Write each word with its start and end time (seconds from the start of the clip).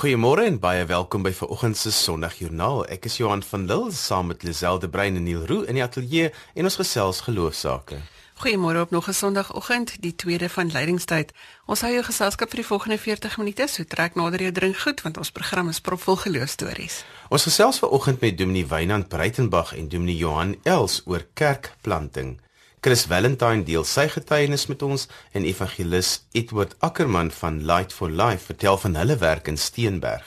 Goeiemôre 0.00 0.46
en 0.48 0.54
baie 0.56 0.84
welkom 0.88 1.20
by 1.20 1.30
vanoggend 1.36 1.76
se 1.76 1.90
Sondagjoernaal. 1.92 2.86
Ek 2.94 3.04
is 3.04 3.18
Johan 3.18 3.42
van 3.44 3.66
Lille 3.68 3.90
saam 3.92 4.30
met 4.32 4.46
Liselde 4.48 4.88
Brein 4.88 5.18
en 5.18 5.26
Neil 5.28 5.42
Roo 5.44 5.66
in 5.68 5.76
die 5.76 5.82
ateljee 5.84 6.30
en 6.56 6.64
ons 6.64 6.78
gesels 6.80 7.20
geloofsake. 7.26 7.98
Goeiemôre 8.40 8.80
op 8.80 8.94
nog 8.96 9.10
'n 9.10 9.12
Sondagoggend, 9.12 10.00
die 10.00 10.14
tweede 10.14 10.48
van 10.48 10.72
lydingstyd. 10.72 11.34
Ons 11.66 11.80
hou 11.80 11.92
jou 11.92 12.04
geselskap 12.04 12.48
vir 12.48 12.56
die 12.56 12.66
volgende 12.66 12.98
40 12.98 13.36
minute, 13.36 13.68
so 13.68 13.84
trek 13.84 14.14
nader 14.14 14.40
jou 14.40 14.52
drink 14.52 14.76
goed 14.76 15.02
want 15.02 15.18
ons 15.18 15.30
program 15.30 15.68
is 15.68 15.80
propvol 15.80 16.16
geloofstories. 16.16 17.04
Ons 17.28 17.42
gesels 17.42 17.78
vanoggend 17.78 18.20
met 18.20 18.38
Dominee 18.38 18.66
Wynand 18.66 19.08
Breitenberg 19.08 19.76
en 19.76 19.88
Dominee 19.88 20.16
Johan 20.16 20.56
Els 20.62 21.02
oor 21.04 21.26
kerkplanting. 21.34 22.40
Chris 22.80 23.04
Valentine 23.04 23.60
deel 23.68 23.84
sy 23.84 24.06
getuienis 24.08 24.64
met 24.70 24.80
ons 24.82 25.02
en 25.36 25.44
evangelis 25.44 26.14
Edward 26.32 26.72
Ackerman 26.80 27.28
van 27.30 27.58
Light 27.68 27.92
for 27.92 28.08
Life 28.08 28.48
vertel 28.48 28.78
van 28.80 28.96
hulle 28.96 29.16
werk 29.20 29.50
in 29.52 29.58
Steenberg. 29.60 30.24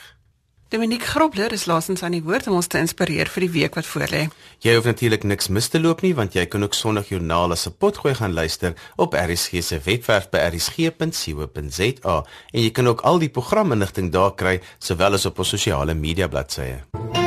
Dominique 0.70 1.06
Grobler 1.06 1.52
is 1.52 1.66
laasens 1.66 2.02
aan 2.02 2.14
die 2.14 2.22
woord 2.22 2.46
om 2.46 2.56
ons 2.60 2.70
te 2.70 2.78
inspireer 2.78 3.26
vir 3.30 3.44
die 3.46 3.50
week 3.56 3.74
wat 3.78 3.90
voorlê. 3.90 4.22
Jy 4.62 4.76
hoef 4.76 4.86
natuurlik 4.86 5.26
niks 5.26 5.50
mis 5.50 5.68
te 5.70 5.82
loop 5.82 6.06
nie 6.06 6.14
want 6.14 6.38
jy 6.38 6.46
kan 6.50 6.62
ook 6.62 6.78
Sondagjoernaal 6.78 7.58
as 7.58 7.66
'n 7.66 7.74
potgooi 7.74 8.14
gaan 8.14 8.38
luister 8.38 8.74
op 8.96 9.18
RSG 9.18 9.62
se 9.62 9.80
webwerf 9.84 10.30
by 10.30 10.38
rsg.co.za 10.54 12.16
en 12.52 12.60
jy 12.62 12.70
kan 12.70 12.86
ook 12.86 13.00
al 13.00 13.18
die 13.18 13.30
programinligting 13.30 14.12
daar 14.12 14.34
kry 14.34 14.60
sowel 14.78 15.14
as 15.14 15.26
op 15.26 15.38
ons 15.38 15.48
sosiale 15.48 15.94
media 15.94 16.28
bladsye. 16.28 17.23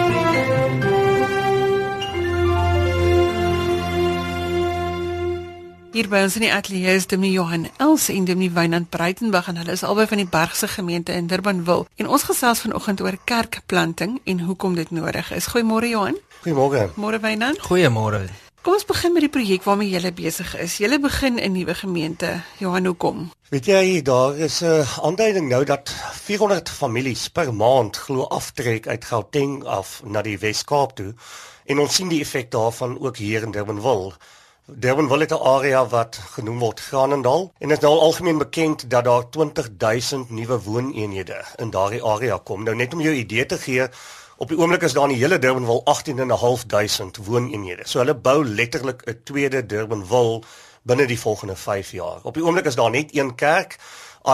Hier 5.98 6.05
by 6.05 6.20
ons 6.27 6.35
in 6.37 6.43
die 6.43 6.51
ateljee 6.53 6.91
is 6.93 7.07
Dominee 7.09 7.34
Johan 7.34 7.63
Els 7.81 8.03
en 8.13 8.26
Dominee 8.27 8.53
Wynand 8.53 8.91
Breitenberg 8.93 9.48
en 9.49 9.57
hulle 9.57 9.73
is 9.73 9.81
albei 9.81 10.03
van 10.05 10.20
die 10.21 10.27
Bergse 10.29 10.67
gemeente 10.70 11.15
in 11.17 11.26
Durbanville. 11.26 11.87
En 11.98 12.12
ons 12.13 12.26
gesels 12.27 12.62
vanoggend 12.62 13.01
oor 13.01 13.17
kerkplanting 13.26 14.20
en 14.29 14.43
hoekom 14.45 14.75
dit 14.77 14.91
nodig 14.93 15.31
is. 15.34 15.48
Goeiemôre 15.49 15.90
Johan. 15.90 16.20
Goeiemôre. 16.43 16.84
Môre 17.01 17.18
Wynand. 17.25 17.65
Goeiemôre. 17.65 18.21
Kom 18.62 18.77
ons 18.77 18.85
begin 18.85 19.18
met 19.18 19.25
die 19.25 19.31
projek 19.40 19.65
waarmee 19.65 19.90
jy 19.90 20.13
besig 20.13 20.53
is. 20.62 20.77
Jy 20.77 21.01
begin 21.01 21.41
'n 21.41 21.51
nuwe 21.51 21.73
gemeente. 21.73 22.43
Johan, 22.59 22.85
hoekom? 22.85 23.31
Weet 23.49 23.65
jy, 23.65 24.01
daar 24.01 24.37
is 24.37 24.62
'n 24.62 24.85
aanduiding 25.01 25.49
nou 25.49 25.63
dat 25.65 25.90
400 26.13 26.70
families 26.70 27.27
per 27.27 27.53
maand 27.53 27.98
glo 27.98 28.27
aftrek 28.29 28.87
uit 28.87 29.05
Gauteng 29.05 29.63
af 29.63 30.01
na 30.05 30.21
die 30.21 30.37
Wes-Kaap 30.37 30.95
toe. 30.95 31.15
En 31.65 31.79
ons 31.79 31.95
sien 31.95 32.07
die 32.07 32.21
effek 32.21 32.51
daarvan 32.51 32.99
ook 32.99 33.18
hier 33.18 33.41
in 33.41 33.51
Durbanville. 33.51 34.13
Durbanville 34.70 35.21
het 35.21 35.32
'n 35.32 35.43
area 35.48 35.87
wat 35.87 36.20
genoem 36.35 36.60
word 36.60 36.79
Granendal 36.79 37.54
en 37.57 37.68
dit 37.68 37.77
is 37.77 37.84
nou 37.84 37.93
al 37.93 38.01
algemeen 38.01 38.37
bekend 38.37 38.90
dat 38.90 39.04
daar 39.04 39.29
20000 39.29 40.29
nuwe 40.29 40.62
wooneenhede 40.63 41.46
in 41.55 41.70
daardie 41.70 42.04
area 42.04 42.40
kom. 42.43 42.63
Nou 42.63 42.76
net 42.76 42.93
om 42.93 43.01
jou 43.01 43.15
idee 43.15 43.46
te 43.46 43.57
gee, 43.57 43.87
op 44.37 44.48
die 44.48 44.57
oomblik 44.57 44.82
is 44.82 44.93
daar 44.93 45.04
in 45.04 45.09
die 45.09 45.21
hele 45.24 45.40
Durbanville 45.40 45.82
18500 45.84 47.26
wooneenhede. 47.26 47.82
So 47.85 47.99
hulle 47.99 48.15
bou 48.15 48.46
letterlik 48.46 49.01
'n 49.05 49.21
tweede 49.24 49.65
Durbanville 49.65 50.41
binne 50.81 51.05
die 51.05 51.20
volgende 51.20 51.55
5 51.55 51.91
jaar. 51.91 52.20
Op 52.24 52.34
die 52.34 52.43
oomblik 52.43 52.65
is 52.65 52.76
daar 52.76 52.90
net 52.90 53.15
een 53.15 53.35
kerk, 53.35 53.77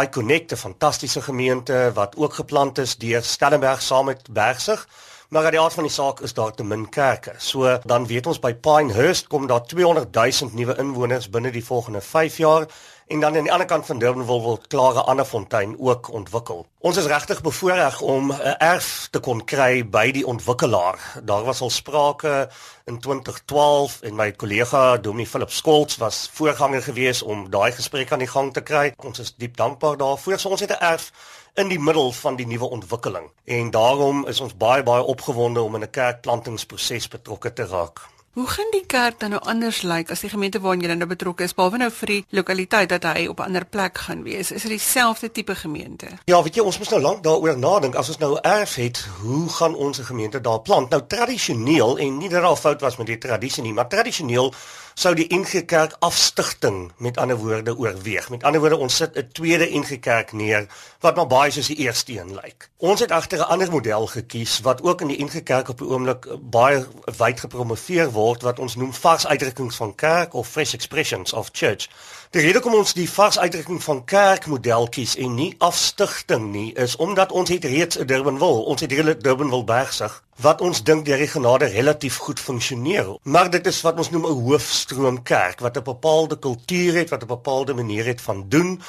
I 0.02 0.10
Connect, 0.10 0.52
'n 0.52 0.56
fantastiese 0.56 1.22
gemeente 1.22 1.92
wat 1.94 2.16
ook 2.16 2.34
geplant 2.34 2.78
is 2.78 2.98
deur 2.98 3.24
Stellenberg 3.24 3.82
saam 3.82 4.06
met 4.06 4.32
Bergsig. 4.32 4.88
Maar 5.34 5.52
die 5.52 5.60
aard 5.60 5.74
van 5.74 5.84
die 5.84 5.92
saak 5.92 6.20
is 6.20 6.34
daar 6.38 6.52
te 6.54 6.64
min 6.64 6.90
kerke. 6.90 7.32
So 7.38 7.80
dan 7.90 8.06
weet 8.06 8.28
ons 8.30 8.40
by 8.40 8.52
Pinehurst 8.54 9.28
kom 9.34 9.48
daar 9.50 9.64
200 9.66 10.14
000 10.14 10.54
nuwe 10.54 10.76
inwoners 10.78 11.30
binne 11.30 11.50
die 11.52 11.64
volgende 11.66 12.02
5 12.02 12.38
jaar 12.38 12.68
en 13.08 13.20
dan 13.20 13.36
aan 13.36 13.44
die 13.44 13.52
ander 13.52 13.68
kant 13.68 13.86
van 13.86 14.00
Durbanville 14.00 14.42
word 14.42 14.68
Klare 14.68 15.02
Anderfontein 15.02 15.74
ook 15.80 16.12
ontwikkel. 16.12 16.66
Ons 16.80 16.98
is 16.98 17.10
regtig 17.10 17.42
bevoorreg 17.42 18.02
om 18.02 18.32
'n 18.32 18.56
erf 18.60 19.08
te 19.12 19.20
kon 19.20 19.44
kry 19.46 19.90
by 19.90 20.12
die 20.12 20.26
ontwikkelaar. 20.28 21.00
Daar 21.24 21.44
was 21.44 21.62
al 21.62 21.70
sprake 21.70 22.50
in 22.86 23.00
2012 23.00 24.02
en 24.02 24.16
my 24.16 24.32
kollega 24.32 24.98
Dominee 24.98 25.28
Philip 25.28 25.52
Skolts 25.52 25.98
was 25.98 26.30
voorganger 26.34 26.82
gewees 26.82 27.22
om 27.22 27.50
daai 27.50 27.72
gesprek 27.72 28.12
aan 28.12 28.20
die 28.20 28.28
gang 28.28 28.54
te 28.54 28.62
kry. 28.62 28.94
Ons 28.98 29.20
is 29.20 29.36
diep 29.36 29.58
dankbaar 29.58 29.98
daarvoor. 29.98 30.40
So 30.40 30.50
ons 30.50 30.60
het 30.60 30.70
'n 30.70 30.84
erf 30.84 31.12
in 31.54 31.68
die 31.70 31.80
middel 31.80 32.12
van 32.12 32.36
die 32.36 32.48
nuwe 32.48 32.70
ontwikkeling 32.70 33.30
en 33.44 33.72
daarom 33.72 34.26
is 34.28 34.40
ons 34.42 34.58
baie 34.58 34.84
baie 34.84 35.04
opgewonde 35.04 35.62
om 35.62 35.76
in 35.76 35.84
'n 35.84 35.90
kerkplantingsproses 35.90 37.08
betrokke 37.08 37.54
te 37.54 37.66
raak. 37.66 38.02
Hoe 38.34 38.48
gaan 38.48 38.72
die 38.72 38.86
kerk 38.86 39.20
dan 39.20 39.30
nou 39.30 39.42
anders 39.46 39.82
lyk 39.82 40.10
as 40.10 40.24
die 40.26 40.30
gemeente 40.30 40.58
waarin 40.60 40.82
jy 40.82 40.94
nou 40.98 41.06
betrokke 41.06 41.44
is, 41.46 41.52
behalwe 41.54 41.78
nou 41.78 41.90
vir 41.94 42.08
die 42.08 42.24
lokaliteit 42.30 42.90
dat 42.90 43.04
hy 43.04 43.28
op 43.30 43.40
'n 43.40 43.44
ander 43.44 43.66
plek 43.66 43.98
gaan 43.98 44.24
wees? 44.24 44.52
Is 44.52 44.62
dit 44.62 44.72
dieselfde 44.72 45.32
tipe 45.32 45.56
gemeente? 45.56 46.08
Ja, 46.26 46.42
weet 46.44 46.56
jy, 46.56 46.62
ons 46.62 46.78
moet 46.78 46.90
nou 46.90 47.02
lank 47.02 47.24
daaroor 47.24 47.58
nadink. 47.58 47.96
As 47.96 48.08
ons 48.08 48.18
nou 48.18 48.40
erf 48.42 48.76
het, 48.76 49.06
hoe 49.22 49.50
gaan 49.50 49.76
ons 49.76 50.00
'n 50.00 50.04
gemeente 50.04 50.42
daar 50.42 50.62
plant? 50.62 50.90
Nou 50.90 51.02
tradisioneel 51.08 51.98
en 51.98 52.18
nie 52.18 52.30
dat 52.30 52.42
daar 52.42 52.56
fout 52.56 52.82
was 52.82 52.98
met 52.98 53.08
die 53.08 53.18
tradisie 53.18 53.64
nie, 53.64 53.74
maar 53.74 53.88
tradisioneel 53.88 54.54
sou 54.94 55.14
die 55.16 55.28
NG 55.34 55.66
Kerk 55.66 55.96
afstigting 56.00 56.92
met 56.98 57.18
ander 57.18 57.38
woorde 57.38 57.78
oorweeg. 57.78 58.30
Met 58.30 58.44
ander 58.44 58.62
woorde 58.62 58.78
ons 58.78 58.96
sit 58.96 59.18
'n 59.18 59.28
tweede 59.32 59.68
NG 59.80 60.00
Kerk 60.00 60.32
neer 60.32 60.68
wat 61.00 61.16
maar 61.16 61.28
baie 61.28 61.52
soos 61.52 61.68
die 61.68 61.78
eerste 61.78 62.20
een 62.20 62.34
lyk. 62.34 62.70
Ons 62.78 63.00
het 63.00 63.12
agter 63.12 63.40
'n 63.40 63.50
ander 63.50 63.72
model 63.72 64.08
gekies 64.08 64.60
wat 64.60 64.82
ook 64.82 65.02
in 65.02 65.08
die 65.08 65.24
NG 65.24 65.44
Kerk 65.44 65.70
op 65.70 65.78
die 65.78 65.88
oomblik 65.88 66.28
baie 66.42 66.86
wyd 67.18 67.40
gepromoveer 67.40 68.12
word 68.12 68.42
wat 68.42 68.60
ons 68.60 68.76
noem 68.76 68.94
vars 68.94 69.28
uitdrukkings 69.28 69.76
van 69.76 69.96
kerk 69.96 70.34
of 70.34 70.48
fresh 70.48 70.74
expressions 70.74 71.34
of 71.34 71.50
church. 71.52 71.90
Die 72.34 72.42
rede 72.42 72.64
kom 72.66 72.74
ons 72.74 72.96
die 72.98 73.06
vars 73.06 73.36
uitdrukking 73.38 73.78
van 73.84 74.00
kerk 74.10 74.48
model 74.50 74.88
kies 74.90 75.12
en 75.22 75.36
nie 75.38 75.52
afstigting 75.62 76.48
nie 76.50 76.72
is 76.82 76.96
omdat 77.06 77.30
ons 77.30 77.52
het 77.54 77.68
reeds 77.70 78.00
'n 78.00 78.08
Durbanville, 78.10 78.64
ons 78.74 78.82
het 78.82 78.92
hele 78.92 79.14
Durbanville 79.18 79.64
bergsig 79.64 80.16
wat 80.42 80.62
ons 80.62 80.82
dink 80.84 81.06
die 81.06 81.28
genade 81.28 81.66
relatief 81.66 82.18
goed 82.18 82.40
funksioneer. 82.40 83.18
Maar 83.24 83.50
dit 83.50 83.68
is 83.68 83.82
wat 83.82 83.98
ons 83.98 84.10
noem 84.10 84.26
'n 84.26 84.42
hoofstroom 84.48 85.24
kerk 85.24 85.60
wat 85.60 85.78
'n 85.78 85.84
bepaalde 85.84 86.40
kultuur 86.40 86.94
het, 86.94 87.10
wat 87.10 87.22
'n 87.22 87.28
bepaalde 87.28 87.74
manier 87.74 88.06
het 88.06 88.22
van 88.22 88.46
doen. 88.50 88.82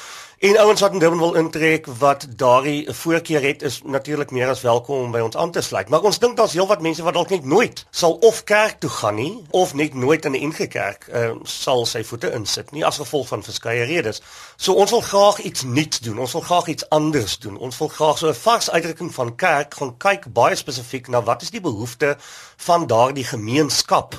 En 0.45 0.59
ouens 0.59 0.81
wat 0.81 0.93
in 0.93 0.99
Durban 0.99 1.19
wil 1.19 1.35
intrek 1.35 1.87
wat 1.87 2.27
daardie 2.37 2.93
voorkeur 2.93 3.43
het 3.43 3.63
is 3.63 3.81
natuurlik 3.85 4.31
meer 4.31 4.49
as 4.49 4.61
welkom 4.61 4.97
om 4.97 5.11
by 5.11 5.23
ons 5.25 5.37
aan 5.37 5.51
te 5.51 5.61
sluit. 5.61 5.89
Maar 5.89 6.05
ons 6.05 6.19
dink 6.21 6.37
daar's 6.37 6.53
heelwat 6.53 6.83
mense 6.85 7.03
wat 7.03 7.17
dalk 7.17 7.31
net 7.33 7.47
nooit 7.49 7.87
sal 7.91 8.19
of 8.21 8.43
kerk 8.45 8.77
toe 8.79 8.91
gaan 8.91 9.17
nie 9.17 9.47
of 9.51 9.73
net 9.75 9.95
nooit 9.95 10.25
in 10.25 10.37
'n 10.37 10.49
NG 10.49 10.69
Kerk 10.69 11.09
uh, 11.09 11.31
sal 11.43 11.87
sy 11.87 12.03
voete 12.05 12.33
insit 12.33 12.73
nie 12.77 12.85
as 12.85 13.01
gevolg 13.01 13.29
van 13.29 13.43
verskeie 13.43 13.85
redes. 13.85 14.21
So 14.57 14.73
ons 14.73 14.91
wil 14.91 15.01
graag 15.01 15.39
iets 15.39 15.63
nuuts 15.63 15.99
doen. 16.01 16.19
Ons 16.19 16.33
wil 16.33 16.45
graag 16.45 16.67
iets 16.67 16.89
anders 16.89 17.39
doen. 17.39 17.57
Ons 17.57 17.79
wil 17.79 17.89
graag 17.89 18.19
so 18.19 18.29
'n 18.29 18.35
vars 18.35 18.71
uitdrukking 18.71 19.15
van 19.15 19.37
kerk 19.37 19.75
gaan 19.75 19.97
kyk 19.97 20.33
baie 20.33 20.57
spesifiek 20.57 21.09
na 21.09 21.23
wat 21.23 21.43
is 21.43 21.51
die 21.51 21.61
behoefte 21.61 22.17
van 22.57 22.87
daardie 22.87 23.25
gemeenskap? 23.25 24.15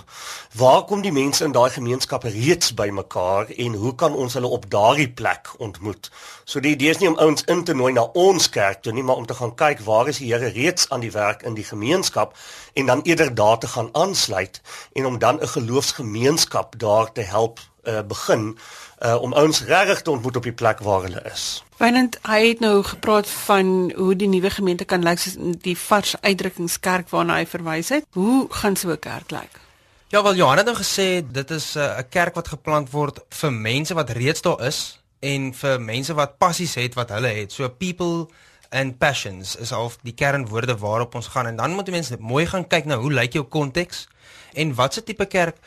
Waar 0.54 0.84
kom 0.84 1.02
die 1.02 1.12
mense 1.12 1.44
in 1.44 1.52
daai 1.52 1.70
gemeenskap 1.70 2.24
reeds 2.24 2.74
bymekaar 2.74 3.50
en 3.58 3.74
hoe 3.74 3.96
kan 3.96 4.16
ons 4.16 4.34
hulle 4.34 4.48
op 4.48 4.70
daardie 4.70 5.10
plek 5.10 5.52
ontmoet? 5.58 6.12
So 6.44 6.60
die 6.60 6.72
idee 6.72 6.90
is 6.90 7.02
nie 7.02 7.10
om 7.10 7.18
ouens 7.18 7.44
in 7.52 7.64
te 7.64 7.74
nooi 7.74 7.94
na 7.94 8.08
ons 8.14 8.50
kerk 8.50 8.82
toe 8.82 8.94
nie, 8.94 9.04
maar 9.04 9.16
om 9.16 9.26
te 9.26 9.36
gaan 9.36 9.56
kyk 9.56 9.84
waar 9.86 10.08
is 10.08 10.22
die 10.24 10.32
Here 10.34 10.48
reeds 10.48 10.90
aan 10.90 11.04
die 11.04 11.12
werk 11.12 11.44
in 11.44 11.54
die 11.54 11.68
gemeenskap 11.68 12.36
en 12.74 12.86
dan 12.86 13.02
eerder 13.02 13.36
daar 13.36 13.60
te 13.60 13.68
gaan 13.68 13.90
aansluit 13.92 14.62
en 14.94 15.06
om 15.06 15.20
dan 15.20 15.40
'n 15.42 15.48
geloofsgemeenskap 15.48 16.80
daar 16.80 17.12
te 17.12 17.22
help 17.22 17.60
uh, 17.84 18.02
begin 18.02 18.58
uh, 19.00 19.22
om 19.22 19.34
ouens 19.34 19.64
regtig 19.64 20.02
te 20.02 20.12
ontmoet 20.12 20.36
op 20.36 20.44
die 20.44 20.54
plek 20.54 20.80
waar 20.80 21.02
hulle 21.02 21.22
is. 21.32 21.64
Wynand, 21.78 22.18
hy 22.24 22.40
het 22.48 22.60
nou 22.64 22.84
gepraat 22.84 23.28
van 23.46 23.92
hoe 23.96 24.16
die 24.16 24.30
nuwe 24.32 24.50
gemeente 24.50 24.86
kan 24.86 25.04
lyk 25.04 25.20
soos 25.20 25.36
die 25.62 25.78
vars 25.78 26.16
uitdrukkingskerk 26.22 27.10
waarna 27.10 27.40
hy 27.42 27.46
verwys 27.46 27.90
het. 27.90 28.08
Hoe 28.16 28.48
gaan 28.50 28.76
so 28.76 28.92
'n 28.92 29.00
kerk 29.00 29.32
lyk? 29.32 29.60
Ja, 30.08 30.24
wel 30.24 30.36
Johan 30.36 30.58
het 30.58 30.66
nou 30.66 30.78
gesê 30.78 31.26
dit 31.32 31.52
is 31.52 31.76
eh, 31.76 31.84
'n 31.84 32.00
uh, 32.00 32.10
kerk 32.10 32.36
wat 32.36 32.48
geplant 32.48 32.92
word 32.92 33.20
vir 33.30 33.52
mense 33.52 33.94
wat 33.94 34.10
reeds 34.10 34.42
daar 34.42 34.66
is 34.66 35.02
en 35.20 35.54
vir 35.54 35.82
mense 35.82 36.14
wat 36.14 36.38
passies 36.38 36.76
het 36.76 36.94
wat 36.94 37.10
hulle 37.10 37.28
het. 37.28 37.52
So 37.52 37.70
people 37.70 38.30
and 38.76 38.98
passions 39.00 39.56
is 39.64 39.72
al 39.72 39.92
die 40.04 40.14
kernwoorde 40.14 40.76
waarop 40.82 41.16
ons 41.16 41.32
gaan 41.32 41.48
en 41.48 41.56
dan 41.56 41.78
moet 41.78 41.92
mense 41.94 42.18
mooi 42.20 42.46
gaan 42.52 42.68
kyk 42.68 42.90
na 42.90 43.00
hoe 43.00 43.14
lyk 43.14 43.38
jou 43.40 43.46
konteks 43.58 44.08
en 44.60 44.76
watse 44.76 45.04
tipe 45.04 45.26
kerk 45.32 45.58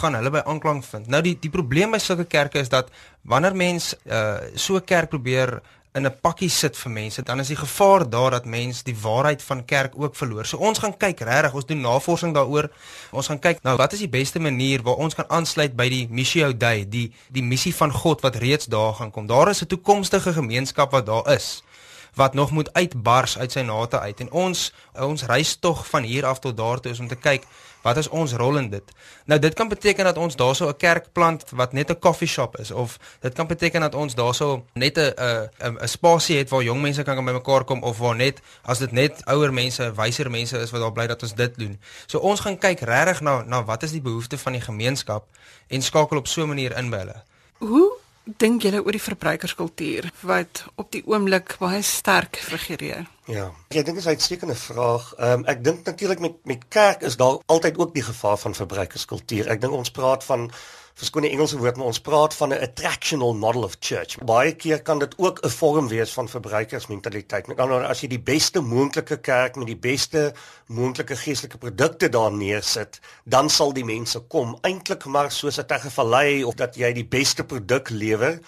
gaan 0.00 0.16
hulle 0.18 0.32
by 0.32 0.42
aanklank 0.44 0.84
vind. 0.84 1.08
Nou 1.12 1.22
die 1.24 1.36
die 1.40 1.52
probleem 1.52 1.96
by 1.96 2.00
sulke 2.02 2.28
kerke 2.28 2.60
is 2.60 2.72
dat 2.72 2.92
wanneer 3.28 3.56
mens 3.56 3.94
uh, 4.04 4.36
so 4.54 4.76
'n 4.76 4.84
kerk 4.84 5.08
probeer 5.08 5.60
in 5.94 6.06
'n 6.06 6.20
pakkie 6.20 6.48
sit 6.48 6.76
vir 6.76 6.92
mense, 6.92 7.22
dan 7.22 7.40
is 7.40 7.48
die 7.48 7.56
gevaar 7.56 8.10
daar 8.10 8.30
dat 8.30 8.44
mense 8.44 8.84
die 8.84 8.96
waarheid 9.02 9.42
van 9.42 9.64
kerk 9.64 9.92
ook 9.96 10.16
verloor. 10.16 10.46
So 10.46 10.56
ons 10.56 10.78
gaan 10.78 10.96
kyk 10.96 11.20
regtig, 11.20 11.54
ons 11.54 11.66
doen 11.66 11.80
navorsing 11.80 12.34
daaroor. 12.34 12.70
Ons 13.10 13.26
gaan 13.26 13.38
kyk 13.38 13.62
nou 13.62 13.76
wat 13.76 13.92
is 13.92 13.98
die 13.98 14.08
beste 14.08 14.38
manier 14.38 14.82
waar 14.82 14.94
ons 14.96 15.14
kan 15.14 15.28
aansluit 15.28 15.76
by 15.76 15.88
die 15.88 16.06
Missio 16.10 16.52
Dei, 16.56 16.88
die 16.88 17.12
die 17.28 17.42
missie 17.42 17.74
van 17.74 17.92
God 17.92 18.20
wat 18.20 18.36
reeds 18.36 18.66
daar 18.66 18.94
gaan 18.94 19.10
kom. 19.10 19.26
Daar 19.26 19.48
is 19.48 19.62
'n 19.62 19.66
toekomstige 19.66 20.32
gemeenskap 20.32 20.90
wat 20.90 21.06
daar 21.06 21.32
is 21.34 21.62
wat 22.18 22.34
nog 22.34 22.50
moet 22.50 22.72
uitbars 22.72 23.38
uit 23.38 23.52
sy 23.54 23.62
nate 23.62 23.98
uit 24.00 24.20
en 24.20 24.30
ons 24.44 24.72
ons 24.98 25.26
reis 25.30 25.56
tog 25.62 25.86
van 25.86 26.02
hier 26.02 26.26
af 26.26 26.38
tot 26.42 26.56
daar 26.56 26.80
toe 26.82 26.92
is 26.92 27.00
om 27.00 27.08
te 27.08 27.16
kyk 27.16 27.46
wat 27.82 27.96
is 27.96 28.08
ons 28.08 28.32
rol 28.32 28.58
in 28.58 28.70
dit. 28.70 28.82
Nou 29.30 29.38
dit 29.40 29.54
kan 29.54 29.68
beteken 29.68 30.04
dat 30.04 30.18
ons 30.18 30.36
daarso 30.36 30.68
'n 30.68 30.76
kerk 30.76 31.12
plant 31.12 31.44
wat 31.50 31.72
net 31.72 31.90
'n 31.90 31.98
koffie 31.98 32.28
shop 32.28 32.58
is 32.58 32.70
of 32.70 32.98
dit 33.20 33.34
kan 33.34 33.46
beteken 33.46 33.80
dat 33.80 33.94
ons 33.94 34.14
daarso 34.14 34.64
net 34.72 34.98
'n 34.98 35.14
'n 35.58 35.78
'n 35.82 35.88
spasie 35.88 36.38
het 36.38 36.50
waar 36.50 36.62
jong 36.62 36.80
mense 36.80 37.02
kan 37.02 37.24
bymekaar 37.24 37.64
kom 37.64 37.82
of 37.82 37.98
waar 37.98 38.16
net 38.16 38.40
as 38.62 38.78
dit 38.78 38.92
net 38.92 39.24
ouer 39.24 39.52
mense, 39.52 39.92
wyser 39.94 40.30
mense 40.30 40.58
is 40.58 40.70
wat 40.70 40.80
daar 40.80 40.92
bly 40.92 41.06
dat 41.06 41.22
ons 41.22 41.34
dit 41.34 41.58
doen. 41.58 41.80
So 42.06 42.18
ons 42.18 42.40
gaan 42.40 42.58
kyk 42.58 42.80
regtig 42.80 43.20
na 43.20 43.42
na 43.42 43.64
wat 43.64 43.82
is 43.82 43.90
die 43.90 44.02
behoeftes 44.02 44.40
van 44.40 44.52
die 44.52 44.60
gemeenskap 44.60 45.24
en 45.66 45.82
skakel 45.82 46.16
op 46.16 46.26
so 46.26 46.42
'n 46.42 46.48
manier 46.48 46.76
in 46.76 46.90
by 46.90 46.96
hulle. 46.96 47.22
Hoe 47.58 47.92
dink 48.36 48.62
julle 48.62 48.82
oor 48.84 48.92
die 48.92 49.00
verbruikerskultuur 49.02 50.10
wat 50.28 50.64
op 50.76 50.90
die 50.92 51.02
oomblik 51.06 51.56
baie 51.62 51.80
sterk 51.82 52.36
figureer? 52.36 53.06
Ja, 53.28 53.50
ek 53.68 53.84
dink 53.84 53.86
dit 53.92 53.96
is 53.96 54.04
'n 54.04 54.16
uitstekende 54.16 54.54
vraag. 54.54 55.14
Ehm 55.14 55.38
um, 55.38 55.44
ek 55.44 55.64
dink 55.64 55.84
natuurlik 55.84 56.18
met 56.18 56.36
met 56.44 56.62
kerk 56.68 57.02
is 57.02 57.16
daar 57.16 57.36
altyd 57.46 57.78
ook 57.78 57.94
die 57.94 58.02
gevaar 58.02 58.38
van 58.38 58.54
verbruikerskultuur. 58.54 59.48
Ek 59.48 59.60
dink 59.60 59.72
ons 59.72 59.90
praat 59.90 60.24
van 60.24 60.50
verskoon 60.98 61.22
die 61.22 61.30
Engelse 61.30 61.58
woord, 61.58 61.76
maar 61.76 61.86
ons 61.86 62.00
praat 62.00 62.34
van 62.34 62.48
'n 62.48 62.62
attractional 62.62 63.34
model 63.34 63.62
of 63.62 63.76
church. 63.80 64.18
Baie 64.24 64.54
keer 64.54 64.82
kan 64.82 64.98
dit 64.98 65.14
ook 65.16 65.40
'n 65.44 65.48
vorm 65.48 65.88
wees 65.88 66.12
van 66.12 66.28
verbruikersmentaliteit. 66.28 67.46
Met 67.46 67.58
ander 67.58 67.76
woorde, 67.76 67.88
as 67.88 68.00
jy 68.00 68.08
die 68.08 68.20
beste 68.20 68.60
moontlike 68.60 69.16
kerk 69.20 69.56
met 69.56 69.66
die 69.66 69.76
beste 69.76 70.32
moontlike 70.66 71.16
geestelike 71.16 71.58
produkte 71.58 72.08
daar 72.08 72.32
neersit, 72.32 73.00
dan 73.24 73.50
sal 73.50 73.72
die 73.72 73.84
mense 73.84 74.18
kom. 74.18 74.58
Eintlik 74.60 75.04
maar 75.04 75.30
soos 75.30 75.58
'n 75.58 75.66
tegevallei 75.66 76.44
of 76.44 76.54
dat 76.54 76.74
jy 76.76 76.92
die 76.92 77.06
beste 77.06 77.44
produk 77.44 77.88
lewer 77.90 78.40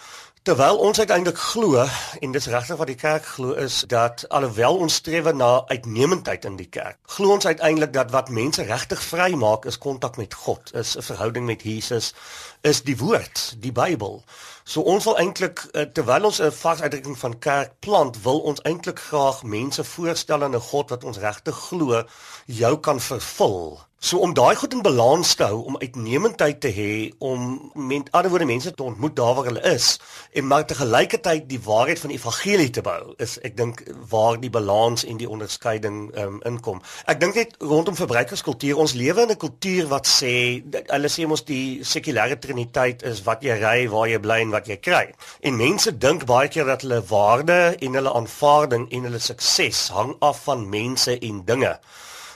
Terwyl 0.43 0.79
ons 0.81 0.99
uiteindelik 0.99 1.39
glo 1.39 1.83
en 2.21 2.31
dis 2.33 2.47
regtig 2.49 2.79
wat 2.81 2.89
die 2.89 2.97
kerk 2.97 3.27
glo 3.29 3.53
is 3.61 3.83
dat 3.93 4.23
alhoewel 4.33 4.79
ons 4.81 4.95
streef 4.95 5.27
na 5.37 5.49
uitnemendheid 5.69 6.47
in 6.49 6.55
die 6.57 6.69
kerk, 6.77 6.97
glo 7.13 7.35
ons 7.35 7.45
uiteindelik 7.47 7.93
dat 7.93 8.15
wat 8.15 8.33
mense 8.33 8.65
regtig 8.65 9.03
vry 9.05 9.35
maak 9.37 9.69
is 9.69 9.77
kontak 9.79 10.17
met 10.17 10.35
God, 10.35 10.73
is 10.73 10.95
'n 10.97 11.05
verhouding 11.11 11.45
met 11.47 11.63
Jesus, 11.63 12.15
is 12.63 12.81
die 12.89 12.97
woord, 12.97 13.61
die 13.61 13.73
Bybel. 13.73 14.25
So 14.65 14.81
ons 14.81 15.05
wil 15.05 15.19
eintlik 15.19 15.61
eh, 15.75 15.83
terwyl 15.83 16.25
ons 16.25 16.41
'n 16.41 16.53
vars 16.63 16.81
uitdrukking 16.81 17.19
van 17.19 17.39
kerk 17.39 17.77
plant, 17.81 18.23
wil 18.23 18.41
ons 18.41 18.63
eintlik 18.63 18.99
graag 18.99 19.43
mense 19.43 19.85
voorstel 19.85 20.43
aan 20.43 20.57
'n 20.57 20.69
God 20.73 20.91
wat 20.91 21.05
ons 21.05 21.19
regtig 21.19 21.57
glo 21.69 22.03
jou 22.47 22.79
kan 22.79 23.01
vervul 23.01 23.81
So 24.03 24.19
om 24.25 24.31
daai 24.33 24.57
goed 24.57 24.73
in 24.73 24.81
balans 24.81 25.35
te 25.37 25.45
hou, 25.45 25.59
om 25.69 25.75
uitnemendheid 25.77 26.61
te 26.65 26.71
hê, 26.73 26.93
om 27.19 27.43
met 27.77 28.07
ander 28.17 28.31
woorde 28.33 28.47
mense 28.49 28.71
te 28.73 28.83
ontmoet 28.83 29.13
daar 29.17 29.35
waar 29.37 29.51
hulle 29.51 29.61
is 29.75 30.01
en 30.33 30.47
maar 30.47 30.65
te 30.65 30.75
gelykertyd 30.79 31.45
die 31.51 31.61
waarheid 31.67 32.01
van 32.01 32.09
die 32.09 32.17
evangelie 32.17 32.71
te 32.73 32.81
bou, 32.87 33.13
is 33.21 33.37
ek 33.45 33.59
dink 33.61 33.85
waar 34.09 34.41
die 34.41 34.51
balans 34.57 35.05
en 35.05 35.21
die 35.21 35.29
onderskeiding 35.29 36.01
um, 36.17 36.41
inkom. 36.49 36.81
Ek 37.13 37.21
dink 37.21 37.37
net 37.37 37.55
rondom 37.61 38.01
verbruikerskultuur, 38.01 38.81
ons 38.81 38.97
lewe 38.97 39.29
in 39.29 39.37
'n 39.37 39.43
kultuur 39.45 39.93
wat 39.93 40.09
sê 40.09 40.35
hulle 40.81 41.13
sê 41.13 41.29
mos 41.29 41.45
die 41.45 41.85
sekulêre 41.85 42.41
triniteit 42.41 43.05
is 43.05 43.21
wat 43.29 43.45
jy 43.45 43.61
ry, 43.61 43.89
waar 43.93 44.09
jy 44.09 44.19
bly 44.19 44.41
en 44.49 44.57
wat 44.57 44.67
jy 44.67 44.81
kry. 44.81 45.13
En 45.45 45.61
mense 45.61 45.93
dink 45.93 46.25
baie 46.25 46.49
keer 46.49 46.65
dat 46.65 46.89
hulle 46.89 47.05
waarde 47.05 47.77
en 47.77 48.01
hulle 48.01 48.17
aanvaarding 48.17 48.89
en 48.89 49.11
hulle 49.11 49.21
sukses 49.21 49.89
hang 49.93 50.17
af 50.21 50.47
van 50.49 50.71
mense 50.71 51.21
en 51.21 51.45
dinge. 51.45 51.77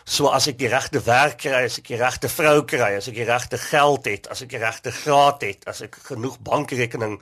So 0.04 0.28
as 0.28 0.44
ek 0.50 0.58
die 0.60 0.68
regte 0.68 1.00
werk 1.06 1.38
kry, 1.40 1.62
as 1.64 1.78
ek 1.80 1.88
die 1.88 1.96
regte 1.96 2.28
vrou 2.28 2.58
kry, 2.68 2.90
as 2.98 3.08
ek 3.08 3.16
die 3.16 3.24
regte 3.24 3.56
geld 3.56 4.04
het, 4.04 4.28
as 4.28 4.42
ek 4.44 4.50
die 4.52 4.60
regte 4.60 4.92
graad 4.92 5.40
het, 5.46 5.64
as 5.70 5.80
ek 5.86 5.96
genoeg 6.10 6.36
bankrekening 6.44 7.16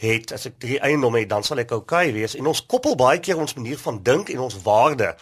het, 0.00 0.32
as 0.32 0.48
ek 0.48 0.56
drie 0.62 0.78
eiendomme 0.80 1.20
het, 1.20 1.28
dan 1.28 1.44
sal 1.44 1.60
ek 1.60 1.74
oukei 1.76 2.06
okay 2.08 2.16
wees. 2.16 2.36
En 2.38 2.48
ons 2.48 2.64
koppel 2.64 2.96
baie 2.96 3.20
keer 3.20 3.36
ons 3.36 3.52
manier 3.58 3.76
van 3.84 4.00
dink 4.02 4.32
en 4.32 4.46
ons 4.48 4.56
waarde 4.64 5.12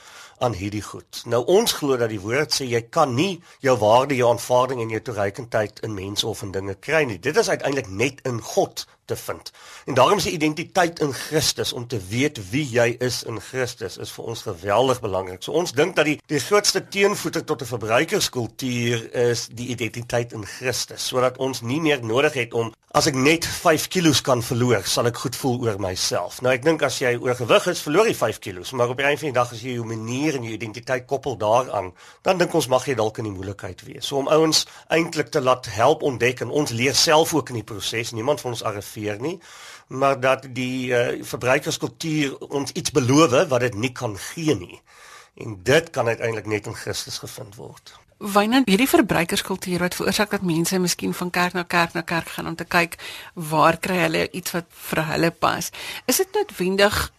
aan 0.40 0.54
hierdie 0.56 0.84
goed. 0.86 1.24
Nou 1.26 1.42
ons 1.50 1.74
glo 1.76 1.98
dat 2.00 2.14
die 2.14 2.22
woord 2.22 2.54
sê 2.54 2.68
jy 2.70 2.84
kan 2.94 3.10
nie 3.18 3.40
jou 3.60 3.74
waarde, 3.82 4.16
jou 4.16 4.30
aanvaarding 4.30 4.80
en 4.80 4.94
jou 4.94 5.02
toereikendheid 5.10 5.82
in 5.84 5.98
mense 5.98 6.26
of 6.26 6.44
in 6.46 6.54
dinge 6.54 6.78
kry 6.78 7.02
nie. 7.10 7.18
Dit 7.18 7.36
is 7.36 7.50
uiteindelik 7.50 7.90
net 7.90 8.22
in 8.28 8.38
God 8.54 8.86
te 9.10 9.18
vind. 9.18 9.50
En 9.90 9.94
daarom 9.98 10.18
is 10.22 10.28
die 10.28 10.36
identiteit 10.38 11.00
in 11.02 11.12
Christus 11.12 11.72
om 11.72 11.86
te 11.86 11.98
weet 12.08 12.38
wie 12.50 12.64
jy 12.70 12.94
is 13.02 13.22
in 13.26 13.40
Christus 13.42 13.98
is 13.98 14.12
vir 14.14 14.30
ons 14.30 14.44
geweldig 14.46 15.00
belangrik. 15.02 15.42
So 15.42 15.58
ons 15.58 15.74
dink 15.74 15.96
dat 15.98 16.06
die 16.06 16.18
die 16.30 16.42
grootste 16.42 16.84
teenvoeter 16.88 17.44
tot 17.44 17.62
'n 17.62 17.72
verbruikerskultuur 17.74 19.14
is 19.30 19.48
die 19.52 19.68
identiteit 19.74 20.32
in 20.32 20.46
Christus, 20.46 21.06
sodat 21.06 21.38
ons 21.38 21.60
nie 21.60 21.80
meer 21.80 22.04
nodig 22.04 22.34
het 22.34 22.54
om 22.54 22.72
as 22.90 23.06
ek 23.06 23.14
net 23.14 23.46
5 23.46 23.86
kg 23.88 24.20
kan 24.26 24.40
verloor, 24.42 24.82
sal 24.82 25.06
ek 25.06 25.16
goed 25.22 25.36
voel 25.38 25.60
oor 25.62 25.78
myself. 25.78 26.40
Nou 26.42 26.50
ek 26.52 26.64
dink 26.66 26.82
as 26.82 26.98
jy 26.98 27.12
oorgewig 27.22 27.66
is, 27.70 27.82
verloor 27.86 28.06
jy 28.06 28.14
5 28.18 28.38
kg, 28.38 28.72
maar 28.72 28.90
op 28.90 28.98
'n 28.98 29.04
einde 29.04 29.20
van 29.20 29.30
die 29.30 29.38
dag 29.38 29.52
as 29.52 29.62
jy 29.62 29.74
jou 29.74 29.84
manier 29.84 30.34
en 30.34 30.42
jou 30.42 30.52
identiteit 30.52 31.06
koppel 31.06 31.36
daaraan, 31.36 31.92
dan 32.22 32.38
dink 32.38 32.54
ons 32.54 32.66
mag 32.66 32.86
jy 32.86 32.94
dalk 32.94 33.18
in 33.18 33.24
die 33.24 33.32
moeilikheid 33.32 33.82
wees. 33.86 34.06
So 34.06 34.16
om 34.16 34.28
ouens 34.28 34.66
eintlik 34.88 35.30
te 35.30 35.40
laat 35.40 35.66
help 35.66 36.02
ontdek 36.02 36.40
en 36.40 36.50
ons 36.50 36.70
leer 36.70 36.94
self 36.94 37.34
ook 37.34 37.48
in 37.48 37.54
die 37.54 37.64
proses, 37.64 38.10
niemand 38.10 38.40
van 38.40 38.50
ons 38.50 38.62
arriveer 38.62 38.99
gebeur 39.00 39.20
nie, 39.20 39.40
maar 39.88 40.20
dat 40.20 40.46
die 40.52 40.92
uh, 40.92 41.24
verbruikerskultuur 41.24 42.38
ons 42.38 42.72
iets 42.72 42.90
beloof 42.90 43.48
wat 43.48 43.60
dit 43.60 43.74
nie 43.74 43.92
kan 43.92 44.16
gee 44.18 44.54
nie. 44.54 44.80
En 45.34 45.58
dit 45.62 45.90
kan 45.90 46.06
uiteindelik 46.06 46.46
net 46.46 46.66
in 46.66 46.74
Christus 46.74 47.18
gevind 47.18 47.54
word. 47.54 47.94
Wanneer 48.18 48.62
hierdie 48.68 48.88
verbruikerskultuur 48.88 49.78
wat 49.78 49.94
veroorsaak 49.94 50.30
dat 50.30 50.42
mense 50.42 50.78
miskien 50.78 51.14
van 51.14 51.30
kerk 51.30 51.52
na 51.52 51.62
kerk 51.62 51.92
na 51.92 52.00
kerk 52.00 52.28
gaan 52.28 52.46
om 52.46 52.56
te 52.56 52.64
kyk 52.64 52.98
waar 53.34 53.78
kry 53.78 53.96
hulle 54.02 54.26
iets 54.30 54.52
wat 54.52 54.68
vir 54.90 55.04
hulle 55.12 55.30
pas. 55.30 55.70
Is 56.06 56.16
dit 56.20 56.34
noodwendig 56.34 57.12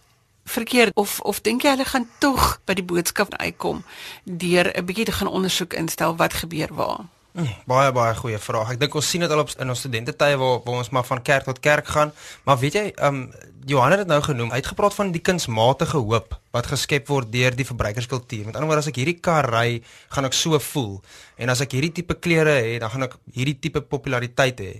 verkeerd 0.44 0.94
of 0.94 1.20
of 1.20 1.40
dink 1.40 1.62
jy 1.62 1.74
hulle 1.74 1.86
gaan 1.86 2.06
tog 2.18 2.60
by 2.66 2.74
die 2.78 2.86
boodskap 2.86 3.34
uitkom 3.34 3.82
deur 4.24 4.70
'n 4.70 4.84
bietjie 4.84 5.04
te 5.04 5.12
gaan 5.18 5.34
ondersoek 5.34 5.74
instel 5.74 6.16
wat 6.16 6.34
gebeur 6.34 6.74
waar? 6.74 7.10
Mm, 7.32 7.48
baie 7.64 7.92
baie 7.96 8.12
goeie 8.12 8.36
vraag. 8.36 8.74
Ek 8.74 8.80
dink 8.82 8.94
ons 8.98 9.06
sien 9.08 9.22
dit 9.24 9.30
al 9.32 9.40
op 9.40 9.48
in 9.56 9.72
ons 9.72 9.80
studententye 9.80 10.36
waar, 10.36 10.58
waar 10.66 10.82
ons 10.82 10.90
maar 10.92 11.06
van 11.08 11.22
kerk 11.24 11.46
tot 11.48 11.60
kerk 11.64 11.88
gaan. 11.88 12.12
Maar 12.44 12.58
weet 12.60 12.76
jy, 12.76 12.84
ehm 12.92 13.22
um, 13.22 13.50
Johan 13.66 13.94
het 13.94 14.00
dit 14.02 14.10
nou 14.10 14.18
genoem. 14.26 14.50
Hy 14.50 14.58
het 14.58 14.66
gepraat 14.72 14.94
van 14.94 15.12
die 15.14 15.22
kunsmatige 15.22 16.00
hoop 16.02 16.34
wat 16.50 16.66
geskep 16.66 17.06
word 17.08 17.30
deur 17.32 17.54
die 17.54 17.64
verbruikerskultuur. 17.64 18.48
Met 18.48 18.56
ander 18.56 18.66
woorde, 18.66 18.82
as 18.82 18.90
ek 18.90 18.98
hierdie 18.98 19.20
kar 19.22 19.46
ry, 19.54 19.78
gaan 20.10 20.26
ek 20.26 20.34
so 20.34 20.58
voel. 20.58 20.96
En 21.38 21.52
as 21.54 21.62
ek 21.62 21.76
hierdie 21.78 21.92
tipe 22.00 22.18
klere 22.18 22.56
het, 22.58 22.80
dan 22.82 22.90
gaan 22.90 23.06
ek 23.06 23.14
hierdie 23.32 23.54
tipe 23.62 23.84
populariteit 23.86 24.60
hê. 24.60 24.72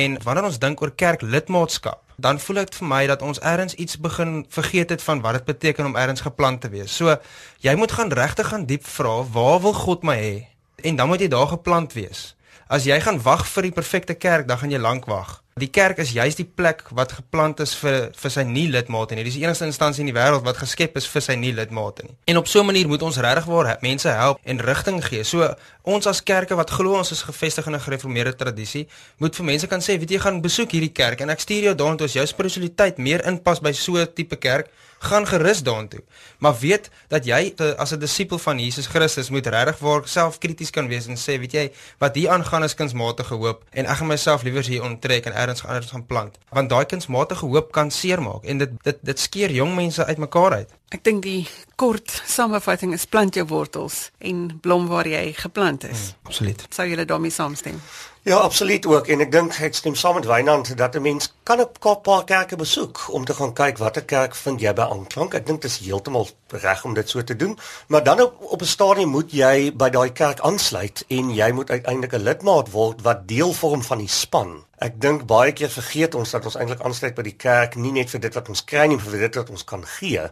En 0.00 0.16
wanneer 0.24 0.48
ons 0.48 0.58
dink 0.58 0.80
oor 0.80 0.94
kerklidmaatskap, 0.96 2.00
dan 2.16 2.40
voel 2.40 2.62
dit 2.64 2.80
vir 2.80 2.88
my 2.88 3.04
dat 3.12 3.22
ons 3.22 3.42
eers 3.44 3.76
iets 3.76 4.00
begin 4.00 4.46
vergeet 4.48 4.96
het 4.96 5.04
van 5.04 5.20
wat 5.20 5.38
dit 5.38 5.52
beteken 5.52 5.92
om 5.92 6.00
eers 6.00 6.24
geplant 6.24 6.64
te 6.64 6.72
wees. 6.72 6.90
So, 6.90 7.20
jy 7.60 7.76
moet 7.76 7.92
gaan 7.92 8.10
regtig 8.10 8.48
gaan 8.48 8.64
diep 8.66 8.88
vra, 8.96 9.20
waar 9.28 9.60
wil 9.60 9.76
God 9.76 10.08
my 10.08 10.16
hê? 10.16 10.55
En 10.82 10.96
dan 10.96 11.08
moet 11.08 11.20
jy 11.20 11.28
daar 11.28 11.48
geplant 11.48 11.92
wees. 11.92 12.34
As 12.66 12.84
jy 12.84 12.98
gaan 13.00 13.22
wag 13.22 13.46
vir 13.46 13.68
die 13.68 13.74
perfekte 13.74 14.14
kerk, 14.14 14.48
dan 14.48 14.58
gaan 14.58 14.70
jy 14.70 14.78
lank 14.82 15.04
wag. 15.06 15.40
Die 15.56 15.70
kerk 15.72 16.02
is 16.02 16.10
juist 16.12 16.36
die 16.36 16.44
plek 16.44 16.82
wat 16.92 17.14
geplant 17.16 17.62
is 17.64 17.70
vir 17.80 18.10
vir 18.12 18.32
sy 18.34 18.42
nuwe 18.44 18.74
lidmate 18.74 19.16
nie. 19.16 19.22
Dis 19.24 19.38
die 19.38 19.44
enigste 19.46 19.64
instansie 19.64 20.02
in 20.02 20.10
die 20.10 20.16
wêreld 20.16 20.44
wat 20.44 20.58
geskep 20.60 20.98
is 21.00 21.06
vir 21.08 21.22
sy 21.24 21.36
nuwe 21.40 21.56
lidmate 21.56 22.04
nie. 22.04 22.12
En 22.28 22.36
op 22.36 22.50
so 22.50 22.60
'n 22.60 22.66
manier 22.66 22.88
moet 22.88 23.02
ons 23.02 23.16
regtig 23.16 23.46
waar 23.48 23.78
mense 23.80 24.08
help 24.08 24.38
en 24.44 24.60
rigting 24.60 25.00
gee. 25.04 25.22
So 25.24 25.54
ons 25.82 26.06
as 26.06 26.22
kerke 26.22 26.54
wat 26.56 26.70
glo 26.70 26.98
ons 26.98 27.10
is 27.10 27.22
gevestig 27.22 27.66
in 27.66 27.74
'n 27.74 27.80
gereformeerde 27.80 28.36
tradisie, 28.36 28.86
moet 29.16 29.36
vir 29.36 29.44
mense 29.44 29.66
kan 29.66 29.80
sê, 29.80 29.98
weet 29.98 30.10
jy, 30.10 30.18
gaan 30.18 30.42
besoek 30.42 30.70
hierdie 30.72 30.92
kerk 30.92 31.20
en 31.20 31.30
ek 31.30 31.40
stuur 31.40 31.62
jou 31.62 31.74
daartoe 31.74 32.04
as 32.04 32.12
jou 32.12 32.26
spiritualiteit 32.26 32.98
meer 32.98 33.24
inpas 33.26 33.60
by 33.60 33.72
so 33.72 33.96
'n 33.96 34.12
tipe 34.14 34.36
kerk 34.36 34.68
gaan 34.98 35.26
gerus 35.26 35.62
daartoe. 35.62 36.02
Maar 36.38 36.58
weet 36.58 36.90
dat 37.08 37.24
jy 37.24 37.54
as 37.76 37.90
'n 37.92 37.98
disipel 37.98 38.38
van 38.38 38.58
Jesus 38.58 38.86
Christus 38.86 39.30
moet 39.30 39.46
regtig 39.46 39.78
waar 39.78 40.08
selfkrities 40.08 40.70
kan 40.70 40.88
wees 40.88 41.06
en 41.06 41.16
sê, 41.16 41.38
weet 41.38 41.52
jy, 41.52 41.72
wat 41.98 42.14
hier 42.14 42.30
aangaan 42.30 42.64
is 42.64 42.74
kunsmatige 42.74 43.34
hoop 43.34 43.64
en 43.70 43.86
ek 43.86 43.96
gaan 43.96 44.06
myself 44.06 44.42
liewer 44.42 44.64
hier 44.64 44.82
onttrek 44.82 45.24
en 45.26 45.32
elders 45.32 45.64
anders 45.64 45.90
gaan 45.90 46.06
plant. 46.06 46.38
Want 46.48 46.68
daai 46.68 46.84
kunsmatige 46.84 47.46
hoop 47.46 47.72
kan 47.72 47.90
seermaak 47.90 48.44
en 48.44 48.58
dit 48.58 48.70
dit 48.82 48.98
dit 49.02 49.20
skeer 49.20 49.50
jong 49.50 49.74
mense 49.74 50.04
uitmekaar 50.04 50.52
uit. 50.52 50.70
Ek 50.88 51.04
dink 51.04 51.22
die 51.22 51.48
kort 51.74 52.22
samevatting 52.26 52.92
is 52.92 53.06
plant 53.06 53.34
jou 53.34 53.46
wortels 53.46 54.10
en 54.18 54.58
blom 54.60 54.86
waar 54.86 55.06
jy 55.06 55.32
geplant 55.32 55.84
is. 55.84 56.14
Mm, 56.14 56.26
absoluut. 56.30 56.66
Sou 56.70 56.88
julle 56.88 57.04
daarmee 57.04 57.30
saamstem? 57.30 57.80
Ja, 58.26 58.36
absoluut 58.36 58.86
ook 58.86 59.06
en 59.06 59.20
ek 59.22 59.28
dink 59.30 59.54
ek 59.62 59.76
stem 59.78 59.94
saam 59.94 60.16
met 60.18 60.24
Wynand 60.26 60.72
dat 60.78 60.96
'n 60.98 61.02
mens 61.02 61.28
kan 61.46 61.60
'n 61.60 62.00
paar 62.02 62.24
kerke 62.24 62.56
besoek 62.56 63.06
om 63.08 63.24
te 63.24 63.34
gaan 63.34 63.52
kyk 63.52 63.78
watter 63.78 64.04
kerk 64.04 64.34
vind 64.34 64.60
jy 64.60 64.72
by 64.72 64.82
aanklank. 64.82 65.34
Ek 65.34 65.46
dink 65.46 65.62
dit 65.62 65.70
is 65.70 65.78
heeltemal 65.78 66.28
reg 66.48 66.84
om 66.84 66.94
dit 66.94 67.08
so 67.08 67.24
te 67.24 67.36
doen, 67.36 67.58
maar 67.86 68.02
dan 68.04 68.20
op 68.20 68.34
op 68.40 68.60
'n 68.60 68.64
stadium 68.64 69.08
moet 69.08 69.32
jy 69.32 69.72
by 69.76 69.90
daai 69.90 70.12
kerk 70.12 70.40
aansluit 70.40 71.04
en 71.08 71.34
jy 71.34 71.50
moet 71.52 71.70
uiteindelik 71.70 72.12
'n 72.12 72.22
lidmaat 72.22 72.70
word 72.70 73.02
wat 73.02 73.28
deel 73.28 73.52
vorm 73.52 73.82
van 73.82 73.98
die 73.98 74.08
span. 74.08 74.64
Ek 74.78 75.00
dink 75.00 75.26
baie 75.26 75.52
keer 75.52 75.70
vergeet 75.70 76.14
ons 76.14 76.30
dat 76.30 76.44
ons 76.44 76.56
eintlik 76.56 76.80
aansluit 76.80 77.14
by 77.14 77.22
die 77.22 77.36
kerk 77.36 77.76
nie 77.76 77.92
net 77.92 78.10
vir 78.10 78.20
dit 78.20 78.34
wat 78.34 78.48
ons 78.48 78.64
kry 78.64 78.86
nie, 78.86 78.96
maar 78.96 79.06
vir 79.06 79.20
dit 79.20 79.34
wat 79.34 79.50
ons 79.50 79.64
kan 79.64 79.86
gee 79.86 80.30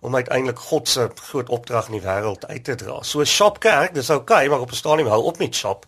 om 0.00 0.14
uiteindelik 0.14 0.58
God 0.58 0.88
se 0.88 1.10
groot 1.14 1.48
opdrag 1.48 1.86
in 1.86 2.00
die 2.00 2.08
wêreld 2.08 2.46
uit 2.46 2.64
te 2.64 2.74
dra. 2.74 3.02
So 3.02 3.20
'n 3.20 3.26
shop 3.26 3.60
kerk, 3.60 3.94
dis 3.94 4.10
oukei, 4.10 4.36
okay, 4.36 4.48
maar 4.48 4.60
op 4.60 4.70
'n 4.70 4.74
stadium 4.74 5.08
hou 5.08 5.22
op 5.22 5.38
met 5.38 5.54
shop 5.54 5.86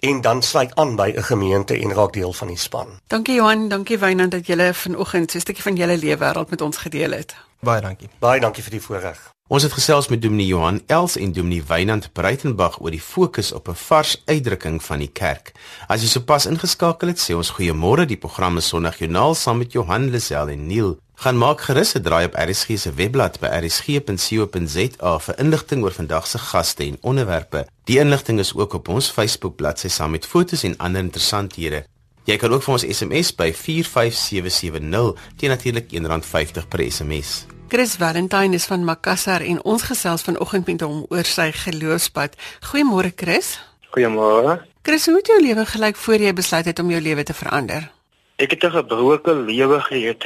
en 0.00 0.20
dan 0.20 0.42
sluit 0.42 0.74
aan 0.74 0.96
by 0.96 1.12
'n 1.16 1.22
gemeente 1.22 1.74
en 1.78 1.92
raak 1.92 2.12
deel 2.12 2.32
van 2.32 2.48
die 2.48 2.58
span. 2.58 2.86
Dankie 3.06 3.34
Johan, 3.34 3.68
dankie 3.68 3.98
Wynand 3.98 4.30
dat 4.30 4.46
jy 4.46 4.74
vanoggend 4.74 5.30
so 5.30 5.38
'n 5.38 5.40
stukkie 5.40 5.62
van 5.62 5.76
julle 5.76 5.98
lewe 5.98 6.18
wêreld 6.18 6.50
met 6.50 6.60
ons 6.60 6.76
gedeel 6.76 7.10
het. 7.10 7.34
Baie 7.60 7.80
dankie. 7.80 8.08
Baie 8.18 8.40
dankie 8.40 8.62
vir 8.62 8.70
die 8.70 8.80
voorreg. 8.80 9.18
Ons 9.50 9.62
het 9.66 9.72
gesels 9.74 10.08
met 10.08 10.22
Dominee 10.22 10.46
Johan 10.46 10.76
Els 10.86 11.16
en 11.16 11.32
Dominee 11.32 11.64
Wynand 11.66 12.12
Breitenberg 12.12 12.78
oor 12.80 12.90
die 12.94 13.00
fokus 13.02 13.52
op 13.52 13.68
'n 13.68 13.74
vars 13.74 14.22
uitdrukking 14.24 14.82
van 14.82 14.98
die 14.98 15.10
kerk. 15.12 15.52
As 15.88 16.00
jy 16.00 16.08
sopas 16.08 16.46
ingeskakel 16.46 17.08
het, 17.08 17.18
sê 17.18 17.34
ons 17.34 17.50
goeiemôre. 17.50 18.06
Die 18.06 18.16
program 18.16 18.56
is 18.56 18.68
Sondagjoernaal 18.68 19.34
saam 19.34 19.58
met 19.58 19.72
Johan 19.72 20.10
Lisel 20.10 20.48
en 20.48 20.66
Neil. 20.66 20.98
Gaan 21.20 21.36
maak 21.36 21.60
gerus 21.60 21.92
'n 21.92 22.02
draai 22.02 22.24
op 22.26 22.34
RSG 22.34 22.68
se 22.78 22.92
webblad 22.92 23.40
by 23.40 23.46
rsg.co.za 23.46 25.18
vir 25.18 25.38
inligting 25.38 25.82
oor 25.84 25.92
vandag 25.92 26.26
se 26.26 26.38
gaste 26.38 26.84
en 26.84 26.96
onderwerpe. 27.00 27.66
Die 27.84 27.98
inligting 27.98 28.38
is 28.38 28.54
ook 28.54 28.72
op 28.72 28.88
ons 28.88 29.10
Facebook 29.10 29.56
bladsy 29.56 29.88
saam 29.88 30.10
met 30.10 30.26
fotos 30.26 30.62
en 30.62 30.76
ander 30.76 31.02
interessanthede. 31.02 31.84
Jy 32.24 32.36
kan 32.36 32.52
ook 32.52 32.62
vir 32.62 32.72
ons 32.72 32.86
SMS 32.96 33.34
by 33.34 33.52
45770 33.52 35.14
teen 35.36 35.50
natuurlik 35.50 35.92
R1.50 35.92 36.68
per 36.68 36.90
SMS. 36.90 37.46
Chris 37.68 37.94
Valentine 37.94 38.54
is 38.54 38.64
van 38.64 38.84
Makassar 38.84 39.40
en 39.40 39.64
ons 39.64 39.82
gesels 39.82 40.22
vanoggend 40.22 40.66
met 40.66 40.80
hom 40.80 41.04
oor 41.08 41.24
sy 41.24 41.52
geloofspad. 41.52 42.36
Goeiemôre 42.60 43.12
Chris. 43.16 43.60
Goeiemôre. 43.92 44.62
Chris, 44.82 45.06
hoe 45.06 45.16
het 45.16 45.26
jou 45.26 45.40
lewe 45.42 45.66
gelyk 45.66 45.96
voor 45.96 46.14
jy 46.14 46.32
besluit 46.32 46.64
het 46.64 46.78
om 46.78 46.90
jou 46.90 47.00
lewe 47.00 47.22
te 47.22 47.34
verander? 47.34 47.92
Ek 48.36 48.50
het 48.50 48.64
'n 48.64 48.70
gebroke 48.70 49.34
lewe 49.34 49.80
gehad. 49.80 50.24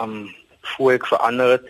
Um 0.00 0.34
voor 0.60 0.92
ek 0.92 1.06
verander 1.06 1.50
het. 1.50 1.66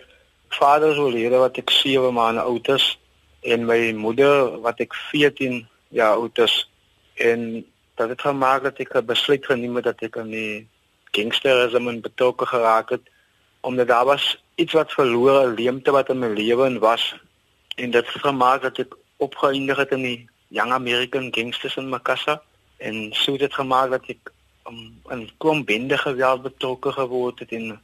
Vader 0.49 0.91
is 0.91 0.97
oorlede 0.97 1.37
wat 1.37 1.57
ek 1.57 1.69
7 1.69 2.13
maande 2.13 2.41
oud 2.41 2.67
is 2.67 2.99
en 3.41 3.65
my 3.65 3.91
moeder 3.93 4.59
wat 4.61 4.79
ek 4.79 4.95
14 5.11 5.67
jaar 5.89 6.15
oud 6.17 6.37
is. 6.37 6.69
En 7.15 7.65
dat 7.95 8.09
het 8.09 8.21
gemaak 8.21 8.63
dat 8.63 8.79
ek 8.79 8.95
'n 8.95 9.05
besluit 9.05 9.45
geneem 9.45 9.75
het 9.75 9.83
dat 9.83 10.01
ek 10.01 10.17
aan 10.17 10.29
die 10.29 10.67
gangsterisme 11.11 11.99
betrokke 11.99 12.45
geraak 12.45 12.89
het 12.89 13.05
omdat 13.61 13.87
daar 13.87 14.05
was 14.05 14.43
iets 14.55 14.73
wat 14.73 14.91
verlore 14.91 15.47
leemte 15.47 15.91
wat 15.91 16.09
in 16.09 16.19
my 16.19 16.27
lewe 16.27 16.79
was 16.79 17.15
en 17.75 17.91
dit 17.91 18.13
het 18.13 18.21
gemaak 18.21 18.61
dat 18.61 18.77
ek 18.77 18.95
opgeëindig 19.17 19.77
het 19.77 19.91
in 19.91 20.01
die 20.01 20.29
Young 20.47 20.71
American 20.71 21.27
Gangsters 21.31 21.75
in 21.75 21.89
Makassar 21.89 22.41
en 22.77 23.09
so 23.13 23.31
het 23.31 23.39
dit 23.39 23.53
gemaak 23.53 23.89
dat 23.89 24.05
ek 24.13 24.31
um, 24.69 25.01
in 25.09 25.29
kom 25.37 25.65
bende 25.65 25.97
geweld 25.97 26.41
betrokke 26.41 26.91
geword 26.91 27.39
het 27.39 27.51
en 27.51 27.81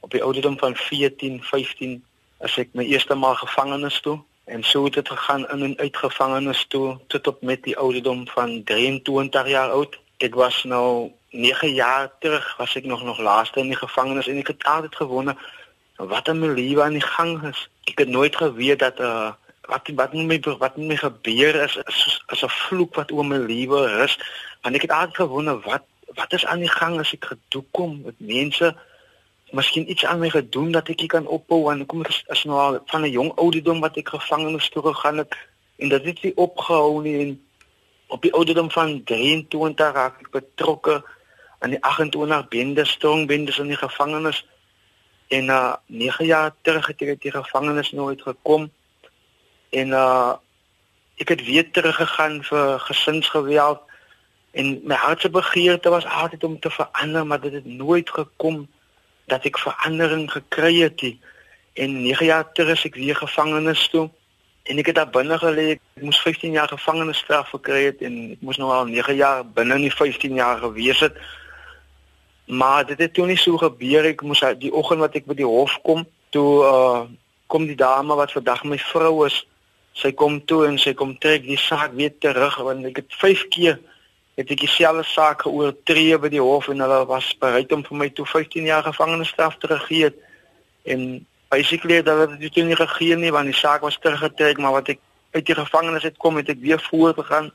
op 0.00 0.10
die 0.10 0.22
ouderdom 0.22 0.58
van 0.58 0.76
14, 0.76 1.42
15 1.42 2.04
as 2.38 2.56
ek 2.56 2.72
my 2.72 2.84
eerste 2.84 3.14
maal 3.14 3.36
gevangenes 3.36 4.00
toe 4.00 4.18
en 4.50 4.62
so 4.64 4.84
het 4.84 4.96
dit 4.98 5.08
gegaan 5.08 5.48
in 5.48 5.62
en 5.62 5.78
uit 5.78 5.96
gevangenes 5.96 6.64
toe 6.68 6.98
tot 7.06 7.26
op 7.26 7.42
met 7.42 7.62
die 7.62 7.76
ouderdom 7.76 8.28
van 8.28 8.62
23 8.64 9.48
jaar 9.48 9.70
oud. 9.70 9.98
Ek 10.18 10.34
was 10.34 10.64
nou 10.64 11.12
9 11.30 11.74
jaar 11.74 12.10
terug 12.18 12.56
was 12.56 12.74
ek 12.74 12.84
nog 12.84 13.04
nog 13.04 13.18
laaste 13.18 13.60
in 13.60 13.70
die 13.70 13.78
gevangenis 13.78 14.28
en 14.28 14.40
ek 14.42 14.54
het 14.54 14.64
altyd 14.64 14.96
gewonder 14.96 15.36
wat 15.96 16.28
in 16.28 16.40
my 16.40 16.48
lewe 16.48 16.82
aan 16.82 16.98
die 16.98 17.04
gang 17.04 17.36
is. 17.46 17.68
Ek 17.84 18.02
het 18.02 18.08
nooit 18.08 18.36
geweet 18.36 18.78
dat 18.78 19.00
uh 19.00 19.30
wat 19.70 19.86
wat 19.94 20.12
met 20.12 20.26
my 20.26 20.40
wat 20.58 20.76
met 20.76 20.86
my 20.86 20.96
gebeur 20.96 21.54
is 21.62 21.76
is, 21.76 22.22
is 22.32 22.42
'n 22.42 22.48
vloek 22.48 22.94
wat 22.94 23.12
oor 23.12 23.26
my 23.26 23.36
lewe 23.36 23.86
rus. 23.86 24.18
Want 24.62 24.74
ek 24.74 24.82
het 24.82 24.90
altyd 24.90 25.16
gewonder 25.16 25.60
wat 25.60 25.84
wat 26.14 26.32
is 26.32 26.46
aan 26.46 26.58
die 26.58 26.74
gang 26.80 26.98
as 26.98 27.12
ek 27.12 27.24
gedoen 27.24 27.66
kom 27.70 28.00
met 28.04 28.18
mense 28.18 28.74
miskien 29.50 29.90
iets 29.90 30.04
aan 30.04 30.18
my 30.18 30.30
gedoen 30.30 30.72
dat 30.72 30.88
ek 30.88 31.06
kan 31.08 31.26
ophou 31.26 31.70
en 31.72 31.86
kom 31.86 32.04
is 32.06 32.44
nou 32.44 32.58
al 32.58 32.78
van 32.86 33.02
'n 33.02 33.10
jong 33.10 33.32
ouderdom 33.36 33.80
wat 33.80 33.96
ek 33.96 34.08
gevangenes 34.08 34.68
toe 34.68 34.82
gegaan 34.82 35.16
het 35.16 35.36
en 35.78 35.88
dit 35.88 36.04
het 36.04 36.22
nie 36.22 36.36
opgehou 36.36 37.02
nie 37.02 37.18
en 37.20 37.30
op 38.06 38.22
die 38.22 38.32
ouderdom 38.32 38.70
van 38.70 39.02
23 39.04 39.92
raak 39.92 40.20
ek 40.20 40.30
betrokke 40.30 41.02
aan 41.58 41.70
die 41.70 41.82
28 41.82 42.48
bende 42.48 42.84
strong 42.84 43.26
bendes 43.26 43.58
in 43.58 43.66
die 43.66 43.76
gevangenis. 43.76 44.46
En 45.28 45.44
na 45.44 45.80
uh, 45.88 45.98
9 45.98 46.26
jaar 46.26 46.54
terug 46.62 46.86
het 46.86 47.02
ek 47.02 47.08
uit 47.08 47.22
die 47.22 47.34
gevangenis 47.34 47.92
nooit 47.92 48.22
gekom 48.22 48.70
en 49.70 49.88
uh 49.88 50.36
ek 51.20 51.28
het 51.28 51.42
weer 51.44 51.66
teruggegaan 51.70 52.38
vir 52.48 52.78
gesinsgeweld 52.80 53.80
en 54.56 54.80
my 54.88 54.96
hartse 54.96 55.28
begeerte 55.30 55.90
was 55.92 56.06
altyd 56.08 56.44
om 56.44 56.54
te 56.60 56.70
verander 56.72 57.26
maar 57.26 57.40
dit 57.40 57.52
het 57.52 57.66
nooit 57.66 58.10
gekom 58.10 58.62
dat 59.30 59.46
ek 59.48 59.58
verandering 59.58 60.28
gekry 60.30 60.74
het 60.82 61.02
nie. 61.06 61.18
en 61.72 62.02
9 62.02 62.26
jaar 62.26 62.52
terug 62.52 62.76
is 62.76 62.84
ek 62.84 62.96
weer 62.98 63.16
gevangenis 63.16 63.88
toe 63.88 64.08
en 64.68 64.78
ek 64.78 64.90
het 64.90 64.98
daar 64.98 65.10
binne 65.10 65.38
gelê 65.38 65.66
ek 65.76 65.82
moes 66.04 66.18
15 66.22 66.56
jaar 66.58 66.68
gevangenisstraf 66.68 67.52
gekry 67.54 67.84
het 67.88 68.02
en 68.06 68.16
ek 68.34 68.42
moes 68.44 68.58
nou 68.60 68.70
al 68.74 68.90
9 68.90 69.16
jaar 69.18 69.44
binne 69.44 69.78
in 69.78 69.86
die 69.86 69.94
15 69.94 70.34
jaar 70.40 70.58
gewees 70.64 71.00
het 71.06 71.16
maar 72.46 72.86
dit 72.86 72.98
het 72.98 73.14
toe 73.14 73.26
nie 73.30 73.38
so 73.38 73.60
gebeur 73.62 74.10
ek 74.10 74.24
moes 74.26 74.42
die 74.58 74.72
oggend 74.74 75.04
wat 75.04 75.16
ek 75.16 75.28
by 75.30 75.38
die 75.38 75.48
hof 75.48 75.78
kom 75.86 76.04
toe 76.34 76.50
uh, 76.66 77.06
kom 77.46 77.66
die 77.66 77.78
dame 77.78 78.18
wat 78.18 78.34
vandag 78.34 78.64
my 78.66 78.78
vrou 78.90 79.24
is 79.26 79.40
sy 80.00 80.12
kom 80.12 80.40
toe 80.46 80.64
en 80.68 80.78
sy 80.78 80.94
kom 80.94 81.16
trek 81.22 81.46
die 81.46 81.58
saak 81.58 81.94
weer 81.98 82.12
terug 82.18 82.58
want 82.66 82.90
ek 82.90 83.04
het 83.04 83.18
5 83.22 83.46
keer 83.54 83.80
het 84.40 84.50
ek 84.54 84.64
dieselfde 84.64 85.04
saak 85.04 85.44
geoortree 85.44 86.16
by 86.18 86.30
die 86.32 86.42
hof 86.42 86.70
en 86.72 86.80
hulle 86.80 87.04
was 87.10 87.28
bereid 87.42 87.72
om 87.76 87.84
vir 87.84 88.00
my 88.02 88.08
toe 88.16 88.26
15 88.26 88.68
jaar 88.68 88.86
gevangenisstraf 88.86 89.58
te 89.60 89.78
gee 89.86 90.10
en 90.88 91.26
basically 91.52 92.02
dat 92.02 92.24
het 92.24 92.40
dit 92.40 92.64
nie 92.64 92.78
gegee 92.78 93.16
nie 93.16 93.32
want 93.34 93.50
die 93.50 93.60
saak 93.60 93.84
was 93.86 93.98
teruggetrek 94.00 94.58
maar 94.58 94.78
wat 94.78 94.94
ek 94.94 95.00
uit 95.30 95.46
die 95.46 95.54
gevangenis 95.54 96.02
het 96.02 96.16
kom 96.18 96.36
het 96.36 96.48
ek 96.50 96.62
weer 96.62 96.80
voortgegaan. 96.90 97.50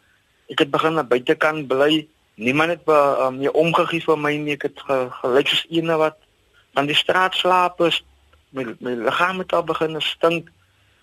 Ek 0.51 0.61
het 0.63 0.71
begin 0.71 0.97
aan 0.97 1.07
buitekant 1.07 1.67
bly. 1.67 2.07
Niemand 2.35 2.75
het 2.75 2.83
be, 2.87 2.95
um, 3.23 3.39
meer 3.39 3.51
omgegee 3.51 4.03
vir 4.03 4.19
my 4.19 4.35
nie. 4.39 4.55
Ek 4.55 4.67
het 4.69 4.83
ge, 4.87 4.99
gelyk 5.21 5.51
soos 5.51 5.65
eene 5.69 5.97
wat 5.99 6.19
aan 6.75 6.87
die 6.87 6.97
straat 6.97 7.35
slaap 7.35 7.81
is. 7.87 8.01
My, 8.55 8.67
my 8.79 8.95
liggaam 9.07 9.41
het 9.43 9.55
al 9.55 9.65
begin 9.67 9.99
stink. 10.01 10.51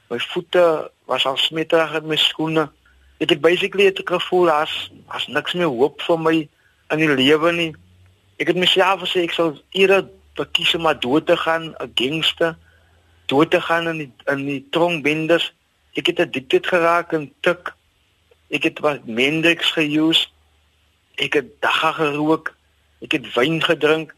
My 0.08 0.20
voete 0.32 0.90
was 1.08 1.26
al 1.26 1.36
smetterig 1.40 1.96
in 2.00 2.08
my 2.08 2.16
skoene 2.20 2.68
het 3.22 3.30
ek 3.30 3.42
basically 3.44 3.86
het 3.86 4.00
ek 4.02 4.10
gevoel 4.10 4.50
as 4.50 4.72
as 5.14 5.28
niks 5.30 5.54
meer 5.54 5.70
hoop 5.70 6.02
vir 6.02 6.18
my 6.18 6.34
in 6.92 7.02
die 7.02 7.10
lewe 7.10 7.52
nie. 7.54 7.70
Ek 8.42 8.50
het 8.50 8.58
myself 8.58 9.04
gesê 9.04 9.26
ek 9.28 9.36
sal 9.36 9.54
eerder 9.70 10.08
verkies 10.38 10.74
om 10.74 10.86
maar 10.86 10.98
dood 11.00 11.26
te 11.30 11.36
gaan, 11.36 11.74
'n 11.78 11.92
gangster, 11.94 12.56
dood 13.26 13.50
te 13.50 13.60
gaan 13.60 13.88
in 13.88 13.98
die 14.02 14.12
in 14.32 14.46
die 14.46 14.64
tronkbinders. 14.70 15.52
Ek 15.94 16.06
het 16.06 16.20
addicted 16.20 16.66
geraak 16.66 17.14
aan 17.14 17.30
tik. 17.40 17.74
Ek 18.50 18.64
het 18.64 18.78
wat 18.80 19.06
Mendrix 19.06 19.70
geuse. 19.76 20.26
Ek 21.16 21.34
het 21.34 21.60
dagga 21.60 21.92
gerook. 21.92 22.54
Ek 23.00 23.12
het 23.12 23.34
wyn 23.34 23.62
gedrink. 23.62 24.14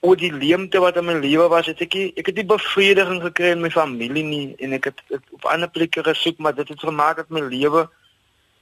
Oor 0.00 0.16
die 0.16 0.32
leemte 0.32 0.78
wat 0.78 0.96
in 0.96 1.04
my 1.04 1.14
lewe 1.18 1.48
was, 1.48 1.66
het 1.66 1.80
ek 1.80 1.94
nie, 1.94 2.12
ek 2.16 2.26
het 2.26 2.36
nie 2.36 2.44
bevrediging 2.44 3.22
gekry 3.22 3.50
in 3.56 3.60
my 3.60 3.70
familie 3.70 4.22
nie 4.22 4.54
en 4.62 4.72
ek 4.72 4.84
het, 4.84 5.00
het 5.08 5.22
op 5.32 5.44
ander 5.44 5.68
plekke 5.68 6.02
gesoek, 6.04 6.38
maar 6.38 6.54
dit 6.54 6.68
het 6.68 6.80
gemaak 6.80 7.16
dat 7.16 7.30
my 7.30 7.40
lewe 7.40 7.88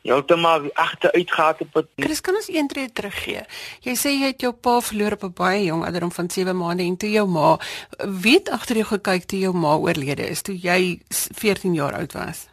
heeltemal 0.04 0.68
agteruit 0.72 1.32
gehad 1.32 1.60
op 1.60 1.74
het. 1.74 1.86
Chris, 1.96 2.20
kan 2.20 2.34
ons 2.34 2.48
een 2.48 2.68
tree 2.68 2.92
teruggee? 2.92 3.44
Jy 3.80 3.94
sê 3.96 4.12
jy 4.12 4.32
het 4.32 4.42
jou 4.44 4.52
pa 4.52 4.80
verloor 4.84 5.16
op 5.16 5.24
'n 5.24 5.32
baie 5.32 5.64
jong 5.64 5.84
ouderdom 5.84 6.12
van 6.12 6.30
7 6.30 6.56
maande 6.56 6.82
en 6.82 6.96
toe 6.96 7.10
jou 7.10 7.26
ma 7.28 7.58
weet 7.98 8.50
agter 8.50 8.76
jou 8.76 8.86
gekyk 8.86 9.24
toe 9.24 9.38
jou 9.38 9.54
ma 9.54 9.76
oorlede 9.76 10.28
is 10.28 10.42
toe 10.42 10.56
jy 10.60 11.00
14 11.08 11.74
jaar 11.74 11.94
oud 11.94 12.12
was. 12.12 12.48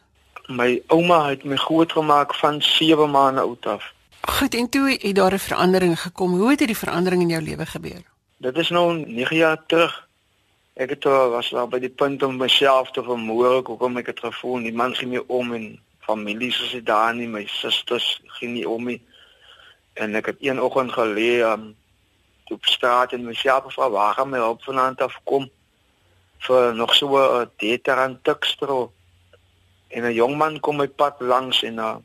My 0.48 0.82
ouma 0.88 1.30
het 1.30 1.44
my 1.44 1.56
grootgemaak 1.56 2.36
van 2.36 2.62
7 2.62 3.12
maande 3.12 3.42
oud 3.42 3.66
af. 3.66 3.94
Goed, 4.22 4.56
en 4.56 4.70
toe 4.70 4.98
het 5.02 5.16
daar 5.16 5.34
'n 5.34 5.40
verandering 5.40 6.00
gekom. 6.00 6.32
Hoe 6.38 6.50
het 6.50 6.60
hierdie 6.60 6.78
verandering 6.78 7.22
in 7.22 7.30
jou 7.30 7.42
lewe 7.42 7.66
gebeur? 7.66 8.04
Dit 8.38 8.58
is 8.58 8.70
nou 8.70 9.06
9 9.06 9.36
jaar 9.36 9.64
terug. 9.68 10.08
Ek 10.74 10.90
het 10.90 11.04
was 11.04 11.50
daar 11.50 11.68
by 11.68 11.80
die 11.80 11.90
punt 11.90 12.24
om 12.24 12.38
myself 12.38 12.92
te 12.92 13.04
vermoor, 13.04 13.62
hoekom 13.66 13.98
ek 13.98 14.06
het 14.06 14.20
gevoel 14.20 14.58
nie 14.58 14.74
man 14.74 14.96
gee 14.96 15.08
meer 15.08 15.24
om 15.28 15.54
en 15.54 15.80
familie 16.12 16.52
soos 16.52 16.76
dit 16.76 16.86
daar 16.86 17.14
nie, 17.16 17.28
my 17.28 17.46
susters 17.48 18.20
ging 18.40 18.54
nie 18.58 18.68
om 18.68 18.90
nie. 18.92 19.00
En 20.00 20.16
ek 20.20 20.32
het 20.32 20.44
een 20.44 20.62
oggend 20.62 20.92
gelê 20.96 21.40
um, 21.48 21.72
op 22.52 22.68
straat 22.68 23.16
en 23.16 23.28
myself 23.28 23.70
gevra 23.70 23.90
waar 23.90 24.18
gaan 24.18 24.32
my 24.32 24.40
hulp 24.44 24.64
vanaand 24.68 25.02
af 25.02 25.16
kom 25.24 25.48
vir 26.48 26.76
nog 26.76 26.96
so 26.96 27.18
'n 27.18 27.50
deter 27.58 27.98
aan 27.98 28.20
Tukstro. 28.22 28.92
En 29.88 30.04
'n 30.04 30.14
jong 30.14 30.38
man 30.38 30.60
kom 30.60 30.78
my 30.78 30.88
pad 30.88 31.16
langs 31.20 31.64
en 31.64 31.76
'n 31.76 31.80
uh, 31.80 31.96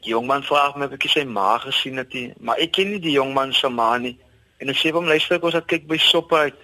jong 0.00 0.26
man 0.26 0.42
vra 0.42 0.72
my 0.76 0.86
of 0.86 0.92
ek 0.92 1.08
sy 1.10 1.24
ma 1.24 1.58
gesien 1.58 1.96
het, 1.96 2.12
nie. 2.12 2.32
maar 2.40 2.58
ek 2.58 2.72
ken 2.72 2.90
nie 2.90 3.00
die 3.00 3.16
jong 3.16 3.34
man 3.34 3.52
se 3.52 3.68
ma 3.68 3.96
nie. 3.98 4.18
En 4.58 4.68
ek 4.68 4.76
sê 4.76 4.92
hom 4.92 5.06
luister 5.06 5.42
ons 5.42 5.54
het 5.54 5.66
kyk 5.66 5.86
by 5.86 5.98
Sopuit 5.98 6.54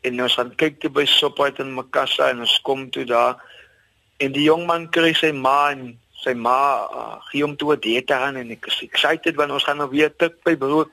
en 0.00 0.22
ons 0.22 0.34
gaan 0.34 0.54
kyk 0.56 0.80
toe 0.80 0.90
by 0.90 1.04
Sopuit 1.04 1.58
in 1.58 1.74
Makassa 1.74 2.30
en 2.30 2.40
ons 2.40 2.60
kom 2.62 2.90
toe 2.90 3.04
daar 3.04 3.36
en 4.18 4.32
die 4.34 4.46
jong 4.48 4.66
man 4.66 4.88
kry 4.90 5.12
sy 5.14 5.30
ma 5.32 5.70
en 5.70 5.92
sy 6.18 6.34
ma 6.34 6.58
uh, 6.90 7.16
gee 7.30 7.44
hom 7.44 7.56
toe 7.56 7.74
'n 7.74 7.80
date 7.80 8.14
aan 8.14 8.36
en 8.36 8.50
ek 8.50 8.66
is 8.66 8.82
excited 8.82 9.36
want 9.36 9.52
ons 9.54 9.64
gaan 9.64 9.78
nou 9.78 9.90
weer 9.90 10.10
tik 10.16 10.42
by 10.44 10.56
brood. 10.56 10.90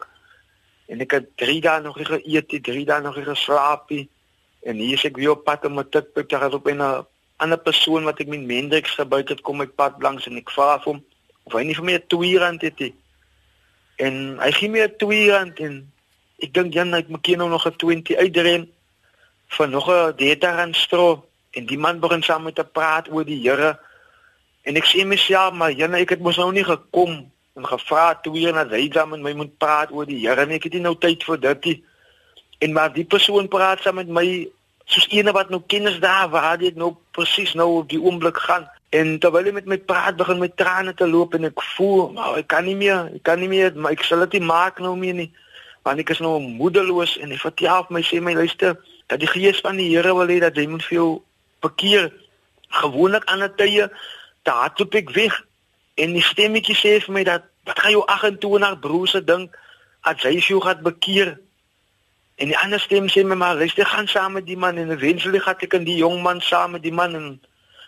En 0.87 1.01
ek 1.01 1.11
het 1.11 1.27
3 1.37 1.61
dae 1.61 1.81
nog 1.81 1.97
nie 1.97 2.05
geëet 2.05 2.51
nie, 2.51 2.61
3 2.61 2.85
dae 2.85 3.01
nog 3.01 3.15
nie 3.15 3.25
geslaap 3.25 3.89
nie. 3.89 4.09
En 4.63 4.77
hier 4.77 4.93
is 4.93 5.05
ek 5.05 5.17
weer 5.17 5.31
op 5.31 5.43
pad 5.43 5.65
om 5.65 5.79
'n 5.79 5.89
tik 5.89 6.13
by 6.13 6.23
te 6.23 6.37
gaan 6.37 6.53
op 6.53 6.67
'n 6.67 7.05
ander 7.37 7.57
persoon 7.57 8.03
wat 8.03 8.19
ek 8.19 8.27
met 8.27 8.45
Mendrix 8.45 8.95
gebuit 8.95 9.29
het 9.29 9.41
kom 9.41 9.57
my 9.57 9.67
pad 9.67 10.01
langs 10.01 10.27
en 10.27 10.37
ek 10.37 10.49
vra 10.49 10.79
hom 10.83 11.03
of 11.43 11.53
hy 11.53 11.63
nie 11.63 11.75
vir 11.75 11.83
my 11.83 11.93
'n 11.93 12.07
2 12.07 12.37
rand 12.37 12.61
het 12.61 12.79
nie. 12.79 12.93
En 13.97 14.39
hy 14.39 14.51
gee 14.51 14.69
my 14.69 14.79
'n 14.79 14.97
2 14.97 15.31
rand 15.31 15.59
en 15.59 15.91
ek 16.39 16.53
dink 16.53 16.73
dan 16.73 16.93
ek 16.93 17.09
moet 17.09 17.27
nou 17.27 17.49
nog 17.49 17.65
'n 17.65 17.77
20 17.77 18.17
uitdrein 18.17 18.69
vir 19.47 19.69
nog 19.69 19.89
'n 19.89 20.13
date 20.17 20.47
aan 20.47 20.73
stro 20.73 21.25
En 21.55 21.65
die 21.65 21.77
man 21.79 21.99
begin 21.99 22.23
saam 22.23 22.43
met 22.43 22.55
te 22.55 22.63
praat 22.63 23.07
oor 23.11 23.23
die 23.25 23.39
Here. 23.39 23.77
En 24.65 24.77
ek 24.79 24.87
sê 24.89 25.05
myself, 25.05 25.53
maar 25.53 25.73
Jana, 25.77 26.01
ek 26.01 26.15
het 26.15 26.23
mos 26.25 26.39
nou 26.41 26.51
nie 26.53 26.65
gekom 26.65 27.19
en 27.55 27.67
gevra 27.69 28.15
toe 28.23 28.33
hier 28.35 28.53
na 28.53 28.65
Zaidam 28.67 29.13
en 29.13 29.23
my 29.23 29.33
moet 29.37 29.53
praat 29.61 29.91
oor 29.93 30.07
die 30.09 30.23
Here 30.23 30.45
nie. 30.45 30.57
Ek 30.57 30.67
het 30.67 30.73
nie 30.75 30.83
nou 30.83 30.95
tyd 30.99 31.23
vir 31.23 31.41
dit 31.43 31.69
nie. 31.69 31.75
En 32.65 32.73
maar 32.73 32.93
die 32.95 33.05
persoon 33.05 33.47
praat 33.51 33.83
saam 33.83 33.99
met 34.01 34.09
my 34.09 34.25
soos 34.89 35.05
ene 35.13 35.33
wat 35.35 35.51
nou 35.53 35.61
kennis 35.67 35.99
daar 36.01 36.29
waar 36.33 36.57
dit 36.61 36.75
nou 36.77 36.95
presies 37.15 37.53
nou 37.53 37.69
op 37.81 37.89
die 37.89 38.01
oomblik 38.01 38.41
gaan. 38.41 38.67
En 38.95 39.15
terwyl 39.19 39.49
hy 39.49 39.53
met 39.55 39.69
my 39.69 39.77
praat, 39.77 40.17
begin 40.17 40.41
my 40.41 40.49
trane 40.57 40.93
te 40.97 41.07
loop 41.09 41.33
en 41.35 41.49
ek 41.49 41.63
voel, 41.75 42.11
maar 42.15 42.39
ek 42.41 42.49
kan 42.53 42.65
nie 42.67 42.77
meer, 42.79 43.09
ek 43.17 43.25
kan 43.27 43.41
nie 43.41 43.49
meer, 43.51 43.73
maar 43.75 43.95
ek 43.95 44.05
sal 44.07 44.23
dit 44.25 44.37
nie 44.39 44.49
maak 44.49 44.81
nou 44.83 44.93
meer 44.99 45.17
nie. 45.17 45.29
Want 45.85 46.01
ek 46.01 46.13
is 46.15 46.21
nou 46.23 46.37
moedeloos 46.41 47.17
en 47.21 47.33
hy 47.33 47.39
vertel 47.41 47.89
my 47.93 48.01
sê 48.05 48.21
my 48.23 48.35
luister, 48.37 48.77
dat 49.11 49.21
die 49.21 49.29
gees 49.29 49.59
van 49.61 49.77
die 49.81 49.91
Here 49.91 50.13
wil 50.17 50.29
hê 50.31 50.39
dat 50.41 50.57
jy 50.57 50.67
moet 50.69 50.85
vir 50.85 50.97
jou 50.97 51.09
bekeer. 51.65 52.11
Gewoonlik 52.81 53.25
aan 53.29 53.43
'n 53.43 53.53
tye, 53.57 53.89
daar 54.45 54.73
toe 54.73 54.87
ek 55.01 55.11
weg 55.15 55.35
en 55.95 56.13
die 56.13 56.23
stemmetjie 56.23 56.75
sê 56.77 56.97
vir 57.03 57.13
my 57.13 57.23
dat 57.27 57.49
wat 57.65 57.79
gaan 57.81 57.95
jou 57.95 58.03
28 58.05 58.79
broers 58.79 59.15
se 59.15 59.23
dink 59.23 59.55
as 60.05 60.21
jy 60.21 60.37
jou 60.39 60.61
gaan 60.61 60.83
bekeer? 60.85 61.35
En 62.35 62.51
die 62.51 62.57
ander 62.59 62.79
stem 62.83 63.07
sê 63.07 63.23
my 63.23 63.35
maar, 63.39 63.55
luister, 63.55 63.87
gaan 63.87 64.07
saam 64.11 64.33
met 64.35 64.45
die 64.45 64.57
man 64.59 64.77
en 64.77 64.91
eventually 64.91 65.39
gaan 65.39 65.61
ek 65.63 65.73
en 65.77 65.85
die 65.87 66.01
jong 66.01 66.19
man 66.21 66.41
saam 66.43 66.75
met 66.75 66.83
die 66.83 66.91
man 66.91 67.15
en 67.15 67.27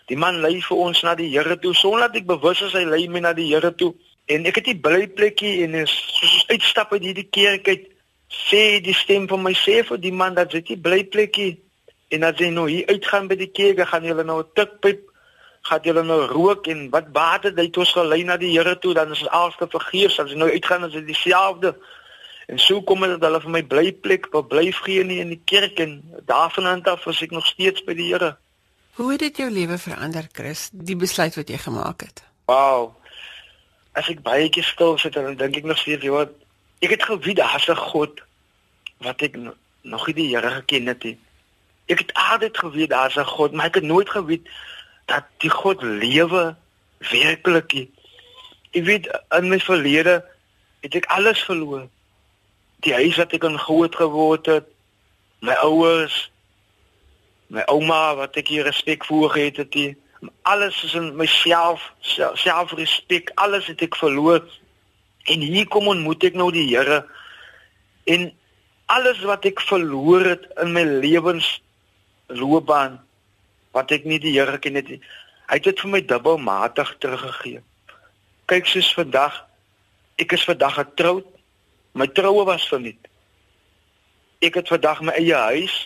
die 0.08 0.16
man 0.16 0.40
lei 0.40 0.56
vir 0.64 0.80
ons 0.86 1.02
na 1.04 1.12
die 1.18 1.28
Here 1.34 1.58
toe 1.60 1.74
sonder 1.76 2.08
dat 2.08 2.22
ek 2.22 2.30
bewus 2.30 2.62
is 2.64 2.72
hy 2.72 2.86
lei 2.88 3.02
my 3.12 3.20
na 3.20 3.34
die 3.36 3.50
Here 3.50 3.74
toe. 3.76 3.92
En 4.32 4.48
ek 4.48 4.60
het 4.60 4.70
die 4.70 4.80
blyplekkie 4.80 5.66
en 5.66 5.76
is 5.82 5.92
soos 5.92 6.46
uitstap 6.48 6.94
uit 6.96 7.10
hierdie 7.10 7.28
kerk 7.28 7.68
uit 7.68 7.84
sê 8.32 8.80
die 8.84 8.96
stem 8.96 9.28
van 9.28 9.44
my 9.44 9.52
sê 9.56 9.82
vir 9.84 10.00
die 10.00 10.12
man 10.12 10.36
dat 10.36 10.52
dit 10.56 10.72
die 10.72 10.80
blyplekkie 10.80 11.52
en 12.16 12.24
as 12.24 12.40
jy 12.40 12.48
nou 12.52 12.64
hier 12.70 12.88
uitgaan 12.88 13.28
by 13.28 13.36
die 13.36 13.52
kerk, 13.52 13.84
gaan 13.84 14.04
jy 14.08 14.16
nou 14.16 14.40
'n 14.40 14.52
tikpyp 14.56 15.07
gaan 15.62 15.80
jy 15.82 15.92
nou 15.92 16.20
rook 16.26 16.66
en 16.66 16.90
wat 16.90 17.12
baat 17.12 17.42
dit 17.42 17.56
jy 17.56 17.70
ons 17.76 17.92
gelei 17.92 18.22
na 18.24 18.36
die 18.36 18.52
Here 18.56 18.78
toe 18.78 18.94
dan 18.94 19.12
is 19.12 19.20
dit 19.20 19.30
alste 19.30 19.66
vergeefs 19.68 20.18
as 20.18 20.30
jy 20.30 20.36
nou 20.36 20.50
uitgaan 20.50 20.84
as 20.84 20.92
dit 20.92 21.06
dieselfde. 21.06 21.76
En 22.48 22.58
so 22.58 22.82
kom 22.82 23.00
dit 23.00 23.10
dat 23.10 23.22
hulle 23.28 23.40
vir 23.40 23.50
my 23.50 23.62
blyplek 23.62 24.30
bly 24.48 24.72
gee 24.72 25.04
nie 25.04 25.20
in 25.20 25.28
die 25.28 25.42
kerk 25.44 25.78
en 25.78 26.02
daarvan 26.26 26.84
af 26.84 27.06
as 27.06 27.22
ek 27.22 27.30
nog 27.30 27.46
steeds 27.46 27.84
by 27.84 27.94
die 27.94 28.12
Here. 28.12 28.36
Hoe 28.94 29.12
het 29.12 29.20
dit 29.20 29.36
jou 29.36 29.50
lewe 29.50 29.78
verander 29.78 30.26
Chris 30.32 30.70
die 30.72 30.96
besluit 30.96 31.34
wat 31.36 31.48
jy 31.48 31.58
gemaak 31.58 32.00
het? 32.00 32.24
Wow 32.46 32.98
as 33.98 34.08
ek 34.12 34.22
baie 34.26 34.48
keer 34.52 34.66
stil 34.66 34.98
sit 35.02 35.16
dan 35.16 35.36
dink 35.38 35.58
ek 35.58 35.66
nog 35.68 35.80
steeds 35.80 36.06
jy 36.06 36.12
wat 36.14 36.34
ek 36.84 36.94
het 36.94 37.06
geweet 37.10 37.40
daar's 37.40 37.68
'n 37.68 37.80
God 37.90 38.20
wat 39.06 39.22
ek 39.22 39.36
nog 39.82 40.06
nie 40.06 40.14
die 40.14 40.30
Here 40.34 40.50
geken 40.50 40.86
het 40.86 41.04
nie. 41.04 41.18
Ek 41.88 41.98
het 41.98 42.12
altyd 42.14 42.58
geweet 42.58 42.90
daar's 42.90 43.16
'n 43.16 43.24
God 43.24 43.52
maar 43.52 43.66
ek 43.66 43.80
het 43.80 43.84
nooit 43.84 44.10
geweet 44.10 44.46
dat 45.08 45.24
die 45.42 45.50
God 45.50 45.82
lewe 45.82 46.56
werklik. 47.10 47.88
Ek 48.76 48.84
weet 48.84 49.08
in 49.36 49.48
my 49.48 49.58
verlede 49.62 50.24
het 50.84 50.94
ek 50.98 51.06
alles 51.16 51.40
verloor. 51.48 51.86
Die 52.84 52.94
huis 52.94 53.16
wat 53.16 53.32
ek 53.34 53.44
in 53.48 53.58
groot 53.58 53.94
geword 53.96 54.46
het, 54.46 54.66
my 55.40 55.56
ouers, 55.64 56.30
my 57.48 57.64
ouma 57.72 58.14
wat 58.18 58.36
ek 58.36 58.48
hier 58.52 58.64
respek 58.68 59.04
voor 59.08 59.30
gehad 59.32 59.56
het, 59.62 59.72
die, 59.72 59.96
alles 60.42 60.84
is 60.84 60.94
in 60.98 61.16
myself, 61.16 61.92
selfrespek, 62.02 63.30
alles 63.40 63.66
het 63.70 63.82
ek 63.86 63.96
verloor. 63.96 64.42
En 65.28 65.40
hier 65.40 65.68
kom 65.72 65.88
ontmoet 65.88 66.24
ek 66.28 66.34
nou 66.36 66.52
die 66.52 66.68
Here. 66.68 67.06
En 68.08 68.32
alles 68.92 69.20
wat 69.28 69.44
ek 69.48 69.60
verloor 69.64 70.24
het 70.34 70.44
in 70.60 70.72
my 70.76 70.84
lewensloopbaan 70.84 73.07
wat 73.78 73.94
ek 73.94 74.06
nie 74.08 74.20
die 74.22 74.34
Here 74.34 74.58
geken 74.58 74.80
het 74.80 74.90
nie. 74.92 75.00
Hy 75.48 75.58
het 75.60 75.68
dit 75.70 75.80
vir 75.80 75.92
my 75.94 76.00
dubbelmatig 76.04 76.94
teruggegee. 77.00 77.62
Kyk 78.50 78.66
soos 78.68 78.90
vandag, 78.96 79.44
ek 80.20 80.34
is 80.36 80.44
vandag 80.48 80.76
getroud. 80.80 81.28
My 81.96 82.08
troue 82.12 82.44
was 82.48 82.66
verniet. 82.68 83.08
Ek 84.44 84.58
het 84.60 84.68
vandag 84.70 85.00
my 85.02 85.14
eie 85.18 85.38
huis. 85.48 85.76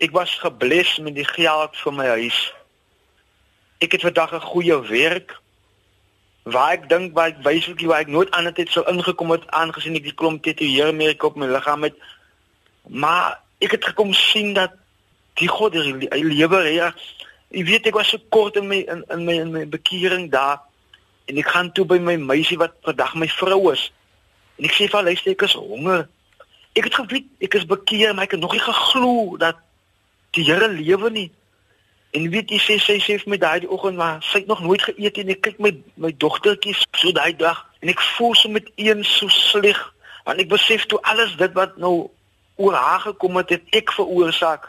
Ek 0.00 0.14
was 0.16 0.32
gebless 0.40 0.96
met 1.04 1.14
die 1.18 1.28
geld 1.28 1.76
vir 1.76 1.94
my 1.94 2.08
huis. 2.16 2.38
Ek 3.84 3.92
het 3.92 4.02
vandag 4.06 4.32
'n 4.34 4.48
goeie 4.52 4.80
werk 4.88 5.36
waar 6.42 6.72
ek 6.72 6.88
dink 6.88 7.12
baie 7.12 7.34
basically 7.44 7.86
waar 7.86 8.00
ek 8.00 8.08
nooit 8.08 8.30
anders 8.30 8.56
het 8.56 8.72
sou 8.72 8.84
ingekom 8.88 9.30
het 9.30 9.44
aangesien 9.50 9.94
ek 9.94 10.08
die 10.08 10.16
klomp 10.16 10.42
tetoeëer 10.42 10.94
meer 10.94 11.14
op 11.24 11.36
my 11.36 11.46
liggaam 11.46 11.82
het. 11.84 11.96
Maar 12.88 13.40
ek 13.60 13.76
het 13.76 13.84
gekom 13.84 14.12
sien 14.12 14.54
dat 14.56 14.79
die 15.38 15.48
God 15.48 15.74
is 15.74 15.86
hy 15.86 16.22
lewe 16.24 16.62
ja. 16.74 16.90
Ek 17.50 17.66
weet 17.66 17.88
ek 17.90 17.96
was 17.98 18.10
so 18.12 18.18
kort 18.30 18.56
in 18.56 18.68
my 18.70 18.82
in, 18.82 19.04
in 19.10 19.24
my 19.26 19.36
in 19.42 19.52
my 19.54 19.64
bekering 19.66 20.28
daar 20.30 20.60
en 21.30 21.38
ek 21.38 21.50
gaan 21.50 21.72
toe 21.74 21.86
by 21.86 21.98
my 22.02 22.16
meisie 22.18 22.58
wat 22.58 22.74
vandag 22.86 23.14
my 23.14 23.28
vrou 23.38 23.72
is. 23.72 23.90
En 24.58 24.68
ek 24.68 24.76
sê 24.76 24.86
vir 24.86 24.98
haar 24.98 25.08
luister 25.08 25.32
ek 25.32 25.46
is 25.46 25.56
honger. 25.58 26.06
Ek 26.78 26.86
het 26.86 26.98
geweet 27.00 27.28
ek 27.42 27.58
is 27.58 27.66
bekeer 27.70 28.14
maar 28.14 28.28
ek 28.28 28.36
het 28.36 28.42
nog 28.42 28.54
nie 28.56 28.64
geglo 28.64 29.36
dat 29.40 29.60
die 30.36 30.46
Here 30.46 30.68
lewe 30.70 31.10
nie. 31.10 31.30
En 32.14 32.26
weet 32.30 32.50
jy 32.50 32.58
sê 32.62 32.76
sy 32.82 32.98
sê 33.02 33.18
vir 33.22 33.30
my 33.30 33.38
daai 33.38 33.66
oggend 33.70 33.98
maar 33.98 34.22
sy 34.26 34.42
het 34.42 34.50
nog 34.50 34.62
nooit 34.66 34.82
geëet 34.82 35.22
en 35.22 35.34
ek 35.34 35.42
kyk 35.46 35.60
my 35.62 35.74
my 36.06 36.10
dogtertjies 36.22 36.82
so 36.98 37.14
daai 37.14 37.34
dag 37.38 37.62
en 37.82 37.92
ek 37.92 38.02
voel 38.16 38.34
so 38.34 38.50
met 38.50 38.70
een 38.76 39.04
so 39.06 39.30
sleg 39.30 39.78
want 40.26 40.42
ek 40.42 40.50
besef 40.50 40.86
toe 40.90 40.98
alles 41.06 41.36
dit 41.38 41.54
wat 41.54 41.78
nou 41.78 42.10
oor 42.60 42.74
haar 42.76 43.00
gekom 43.06 43.38
het 43.40 43.54
het 43.54 43.78
ek 43.78 43.94
veroorsaak 43.94 44.66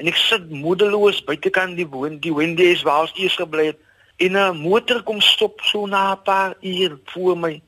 en 0.00 0.08
ek 0.08 0.16
sit 0.16 0.48
moedeloos 0.48 1.20
buitekant 1.26 1.76
die 1.76 1.88
woon 1.88 2.16
die 2.24 2.32
Wendy's 2.32 2.84
waar 2.86 3.04
ons 3.04 3.16
eers 3.20 3.36
gebly 3.36 3.70
het. 3.70 3.80
En 4.16 4.36
'n 4.36 4.56
motor 4.56 5.02
kom 5.02 5.20
stop 5.20 5.60
so 5.60 5.86
na 5.86 6.12
'n 6.12 6.22
paar 6.24 6.54
uur 6.60 6.98
voor 7.04 7.38
my. 7.38 7.60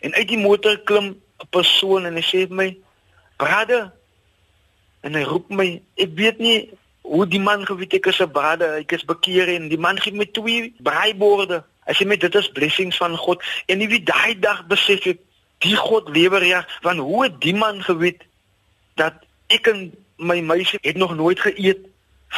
En 0.00 0.14
uit 0.14 0.28
die 0.28 0.38
motor 0.38 0.78
klim 0.78 1.06
'n 1.06 1.48
persoon 1.50 2.06
en 2.06 2.14
hy 2.14 2.22
sê 2.22 2.48
vir 2.48 2.56
my 2.56 2.76
brother. 3.36 3.92
En 5.00 5.14
hy 5.14 5.22
roep 5.22 5.50
my 5.50 5.82
ek 5.96 6.10
weet 6.14 6.38
nie 6.38 6.70
hoe 7.02 7.26
die 7.26 7.40
man 7.40 7.66
geweet 7.66 7.94
ek 7.94 8.06
is 8.06 8.20
'n 8.20 8.32
brother 8.32 8.76
ek 8.80 8.92
is 8.92 9.04
bekeer 9.04 9.48
en 9.48 9.68
die 9.68 9.78
man 9.78 10.00
gee 10.00 10.12
my 10.12 10.26
twee 10.26 10.74
braaiborde. 10.78 11.64
Hy 11.86 11.92
sê 11.92 12.06
my 12.06 12.16
dit 12.16 12.34
is 12.34 12.52
blessings 12.52 12.96
van 12.96 13.16
God. 13.16 13.42
En 13.66 13.78
nie 13.78 13.88
wie 13.88 14.02
daai 14.02 14.38
dag 14.38 14.66
besef 14.66 15.06
ek 15.06 15.18
die 15.58 15.76
God 15.76 16.08
lewe 16.08 16.38
reg 16.38 16.80
want 16.82 16.98
hoe 16.98 17.22
het 17.24 17.40
die 17.40 17.54
man 17.54 17.82
geweet 17.82 18.22
dat 18.94 19.14
ek 19.46 19.66
en 19.66 20.05
my 20.16 20.40
meisie 20.40 20.78
het 20.82 20.96
nog 20.96 21.14
nooit 21.16 21.40
geëet 21.40 21.86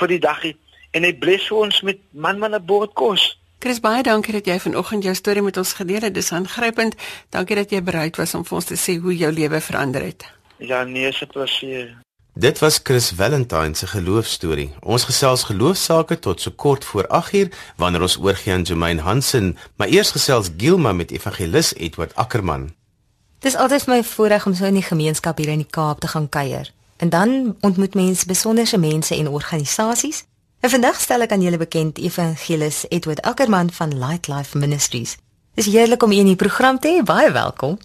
vir 0.00 0.08
die 0.08 0.18
daggie 0.18 0.56
en 0.90 1.04
hy 1.04 1.12
bless 1.18 1.50
ons 1.50 1.82
met 1.82 2.00
man 2.12 2.38
man 2.38 2.54
'n 2.54 2.64
bord 2.64 2.92
kos. 2.94 3.38
Chris 3.58 3.80
baie 3.80 4.02
dankie 4.02 4.32
dat 4.32 4.46
jy 4.46 4.58
vanoggend 4.60 5.02
jou 5.02 5.14
storie 5.14 5.42
met 5.42 5.56
ons 5.56 5.72
gedeel 5.72 6.00
het. 6.00 6.14
Dis 6.14 6.32
aangrypend. 6.32 6.94
Dankie 7.30 7.56
dat 7.56 7.70
jy 7.70 7.82
bereid 7.82 8.16
was 8.16 8.34
om 8.34 8.44
vir 8.44 8.56
ons 8.56 8.64
te 8.64 8.76
sê 8.76 9.00
hoe 9.02 9.16
jou 9.16 9.32
lewe 9.32 9.60
verander 9.60 10.02
het. 10.02 10.24
Ja, 10.58 10.84
nee, 10.84 11.10
dit 11.10 11.34
was 11.34 11.60
hier. 11.60 11.96
Dit 12.34 12.58
was 12.58 12.80
Chris 12.82 13.10
Valentine 13.10 13.74
se 13.74 13.86
geloofstorie. 13.86 14.70
Ons 14.80 15.04
gesels 15.04 15.42
geloofsaake 15.42 16.18
tot 16.18 16.40
so 16.40 16.50
kort 16.50 16.84
voor 16.84 17.06
8uur 17.10 17.50
wanneer 17.76 18.00
ons 18.06 18.18
oorgie 18.18 18.52
aan 18.52 18.62
Jermaine 18.62 19.02
Hansen, 19.02 19.56
maar 19.76 19.88
eers 19.88 20.10
gesels 20.10 20.50
Gilma 20.56 20.92
met 20.92 21.10
evangelis 21.10 21.74
Edward 21.74 22.14
Ackermann. 22.14 22.74
Dis 23.38 23.56
altyd 23.56 23.86
my 23.86 24.04
voorreg 24.04 24.46
om 24.46 24.54
so 24.54 24.64
in 24.64 24.78
die 24.78 24.86
gemeenskap 24.86 25.38
hier 25.38 25.50
in 25.50 25.64
die 25.66 25.70
Kaap 25.70 26.00
te 26.00 26.08
gaan 26.08 26.28
kuier. 26.28 26.70
En 26.98 27.08
dan 27.08 27.56
ontmoet 27.60 27.94
mens 27.94 28.24
besonderse 28.24 28.78
mense 28.78 29.14
en 29.14 29.28
organisasies. 29.28 30.24
En 30.60 30.70
vandag 30.70 31.00
stel 31.00 31.22
ek 31.22 31.32
aan 31.32 31.42
julle 31.46 31.56
bekend 31.56 31.98
Evangelis 31.98 32.84
Edward 32.88 33.22
Ackerman 33.22 33.70
van 33.70 33.98
Light 33.98 34.26
Life 34.28 34.58
Ministries. 34.58 35.16
Dis 35.54 35.66
heerlik 35.66 36.02
om 36.02 36.12
u 36.12 36.16
in 36.16 36.32
die 36.32 36.36
program 36.36 36.78
te 36.78 36.90
hê. 36.90 37.04
Baie 37.04 37.30
welkom. 37.32 37.78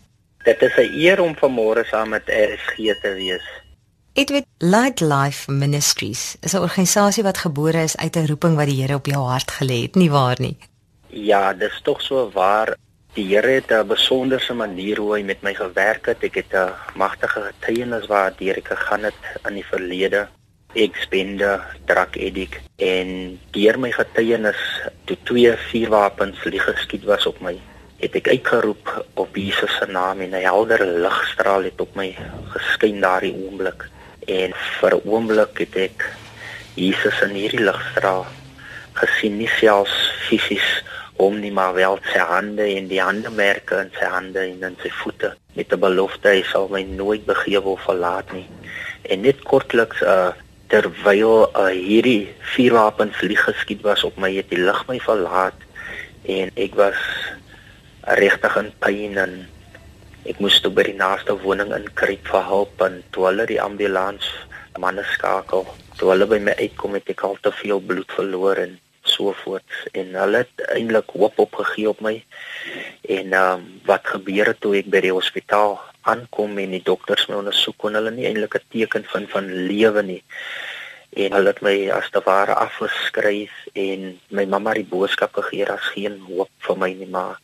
Dit 0.44 0.62
is 0.62 0.76
'n 0.78 0.90
eer 0.98 1.22
om 1.22 1.36
vanmôre 1.36 1.86
saam 1.86 2.10
met 2.10 2.24
RSG 2.26 2.76
te 3.02 3.14
wees. 3.14 3.46
Edward 4.14 4.46
Light 4.58 5.00
Life 5.00 5.52
Ministries 5.52 6.36
is 6.42 6.54
'n 6.54 6.66
organisasie 6.68 7.24
wat 7.24 7.38
gebore 7.38 7.82
is 7.84 7.98
uit 7.98 8.16
'n 8.16 8.26
roeping 8.26 8.56
wat 8.56 8.66
die 8.66 8.82
Here 8.82 8.96
op 8.96 9.06
jou 9.06 9.24
hart 9.26 9.52
gelê 9.52 9.82
het, 9.82 9.96
nie 9.96 10.12
waar 10.12 10.36
nie? 10.40 10.58
Ja, 11.08 11.54
dis 11.54 11.80
tog 11.84 12.02
so 12.02 12.32
waar. 12.34 12.76
Die 13.14 13.28
Here 13.30 13.48
het 13.48 13.72
'n 13.72 13.88
besonderse 13.88 14.54
manier 14.54 14.98
hoe 14.98 15.14
hy 15.16 15.22
met 15.22 15.42
my 15.42 15.54
gewerk 15.54 16.06
het. 16.06 16.24
Ek 16.24 16.36
het 16.36 16.54
'n 16.54 16.74
magtige 16.96 17.42
getuienis 17.42 18.08
waardeur 18.08 18.58
ek 18.58 18.68
gegaan 18.68 19.04
het 19.04 19.20
in 19.48 19.54
die 19.54 19.66
verlede. 19.66 20.28
Ek 20.74 20.96
spende 20.96 21.62
drug 21.86 22.18
addict 22.18 22.62
en 22.78 23.40
deur 23.52 23.80
my 23.80 23.92
getuienis 23.92 24.62
toe 25.06 25.18
twee 25.24 25.54
vuurwapens 25.70 26.44
lieg 26.44 26.64
geskiet 26.64 27.04
was 27.04 27.26
op 27.26 27.40
my 27.42 27.60
het 28.04 28.16
ek 28.16 28.28
uitgeroep 28.28 29.06
op 29.14 29.36
Jesus 29.36 29.76
se 29.78 29.86
naam 29.86 30.22
en 30.22 30.34
'n 30.34 30.42
helder 30.42 30.82
ligstraal 30.86 31.64
het 31.64 31.82
op 31.82 31.96
my 31.96 32.16
geskyn 32.56 33.00
daardie 33.00 33.36
oomblik 33.46 33.90
en 34.28 34.52
vir 34.80 34.96
'n 34.96 35.06
oomblik 35.06 35.58
het 35.58 35.76
ek 35.76 36.00
Jesus 36.74 37.22
in 37.22 37.36
hierdie 37.38 37.64
ligstraal 37.70 38.26
gesien 38.94 39.38
nie 39.38 39.52
selfs 39.60 39.96
fisies 40.28 40.84
hom 41.18 41.40
nie 41.40 41.52
maar 41.52 41.74
wel 41.74 42.00
sy 42.12 42.20
hande 42.20 42.66
en 42.76 42.88
die 42.88 43.02
hande 43.02 43.30
merke 43.30 43.80
in 43.84 43.92
sy 44.00 44.10
hande 44.10 44.40
en 44.48 44.64
in 44.70 44.78
sy 44.82 44.90
voete 45.02 45.34
met 45.56 45.74
'n 45.74 45.80
belofte 45.80 46.30
hy 46.30 46.44
sal 46.52 46.68
my 46.68 46.84
nooit 46.84 47.26
begewe 47.26 47.76
of 47.76 47.84
verlaat 47.86 48.32
nie. 48.34 48.48
En 49.10 49.22
net 49.22 49.44
kortliks 49.44 50.02
uh 50.02 50.32
terwyl 50.74 51.46
uh, 51.54 51.70
hierdie 51.70 52.34
vuurwapen 52.56 53.12
vlieg 53.14 53.44
geskiet 53.46 53.84
was 53.86 54.04
op 54.04 54.16
my 54.18 54.32
het 54.34 54.50
die 54.50 54.58
lig 54.58 54.80
my 54.88 54.98
verlaat 55.06 55.60
en 56.26 56.50
ek 56.58 56.74
was 56.80 56.98
regtig 58.20 58.56
in 58.58 58.72
pyn 58.82 59.20
en 59.22 59.36
ek 60.26 60.40
moes 60.42 60.58
toe 60.64 60.72
by 60.74 60.88
die 60.88 60.98
naaste 60.98 61.36
woning 61.44 61.76
inkruip 61.78 62.26
vir 62.32 62.48
hulp 62.50 62.82
en 62.88 63.02
toe 63.14 63.28
hulle 63.28 63.46
die 63.52 63.60
ambulans 63.62 64.30
manne 64.82 65.06
skakel 65.12 65.68
toe 66.00 66.10
hulle 66.10 66.26
by 66.32 66.40
my 66.42 66.56
uitkom 66.58 66.98
het 66.98 67.12
ek 67.14 67.22
al 67.28 67.38
te 67.46 67.54
veel 67.60 67.84
bloed 67.92 68.18
verloor 68.18 68.64
en 68.64 68.78
so 69.14 69.34
voort. 69.44 69.80
En 69.94 70.14
hulle 70.22 70.44
het 70.44 70.68
eintlik 70.76 71.16
hoop 71.16 71.40
opgegee 71.46 71.90
op 71.90 72.02
my. 72.06 72.16
En 73.18 73.34
um, 73.40 73.66
wat 73.90 74.14
gebeur 74.16 74.52
het 74.52 74.62
toe 74.66 74.76
ek 74.82 74.92
by 74.94 75.04
die 75.06 75.16
hospitaal 75.16 75.78
aankom 76.10 76.58
en 76.60 76.76
die 76.76 76.84
dokters 76.84 77.28
my 77.30 77.38
ondersoek 77.40 77.78
kon 77.80 77.96
hulle 77.98 78.12
nie 78.12 78.28
eintlik 78.28 78.58
'n 78.60 78.70
teken 78.76 79.06
vind 79.14 79.30
van 79.36 79.52
lewe 79.70 80.04
nie. 80.04 80.24
En 81.24 81.38
hulle 81.38 81.54
het 81.54 81.62
my 81.62 81.78
as 81.94 82.10
te 82.10 82.22
ware 82.26 82.56
afgeskryf 82.58 83.54
en 83.74 84.20
my 84.30 84.46
mamma 84.46 84.74
die 84.74 84.90
boodskap 84.96 85.34
gegee 85.34 85.66
dat 85.66 85.92
geen 85.94 86.20
hoop 86.28 86.50
vir 86.68 86.78
my 86.78 86.92
nie 86.94 87.10
maar 87.10 87.38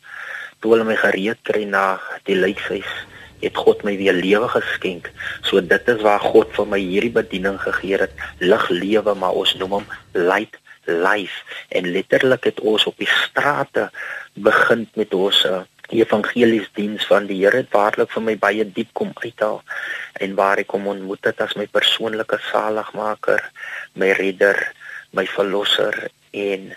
toe 0.60 0.72
hulle 0.74 0.84
my 0.84 0.96
gereed 0.96 1.40
kry 1.42 1.64
na 1.64 2.00
die 2.28 2.36
lijkhuis 2.36 2.90
het 3.40 3.56
God 3.56 3.82
my 3.84 3.94
weer 3.96 4.12
lewe 4.12 4.48
geskenk. 4.52 5.10
So 5.48 5.60
dit 5.64 5.88
is 5.88 6.02
waar 6.04 6.20
God 6.20 6.50
vir 6.56 6.66
my 6.68 6.80
hierdie 6.80 7.12
bediening 7.14 7.56
gegee 7.62 8.00
het, 8.02 8.12
lig 8.38 8.66
lewe, 8.68 9.14
maar 9.16 9.32
ons 9.32 9.54
noem 9.60 9.78
hom 9.78 9.86
light 10.12 10.58
life 10.90 11.44
en 11.68 11.92
letterlik 11.92 12.44
het 12.44 12.60
ons 12.60 12.86
op 12.86 12.96
die 12.98 13.10
strate 13.10 13.90
begin 14.34 14.88
met 14.94 15.14
ons 15.14 15.44
uh, 15.44 15.62
evangelies 15.90 16.68
diens 16.74 17.06
van 17.06 17.26
die 17.26 17.40
Here 17.42 17.62
het 17.62 17.72
waarlik 17.74 18.10
vir 18.14 18.22
my 18.22 18.36
baie 18.38 18.64
diep 18.64 18.92
kom 18.94 19.12
uithaal 19.14 19.62
en 20.22 20.36
waar 20.38 20.62
ek 20.62 20.74
hom 20.76 20.86
ontmoet 20.92 21.30
het 21.30 21.40
as 21.42 21.56
my 21.58 21.66
persoonlike 21.66 22.38
saligmaker, 22.50 23.42
my 23.94 24.12
redder, 24.18 24.58
my 25.16 25.26
verlosser 25.26 26.06
en 26.30 26.70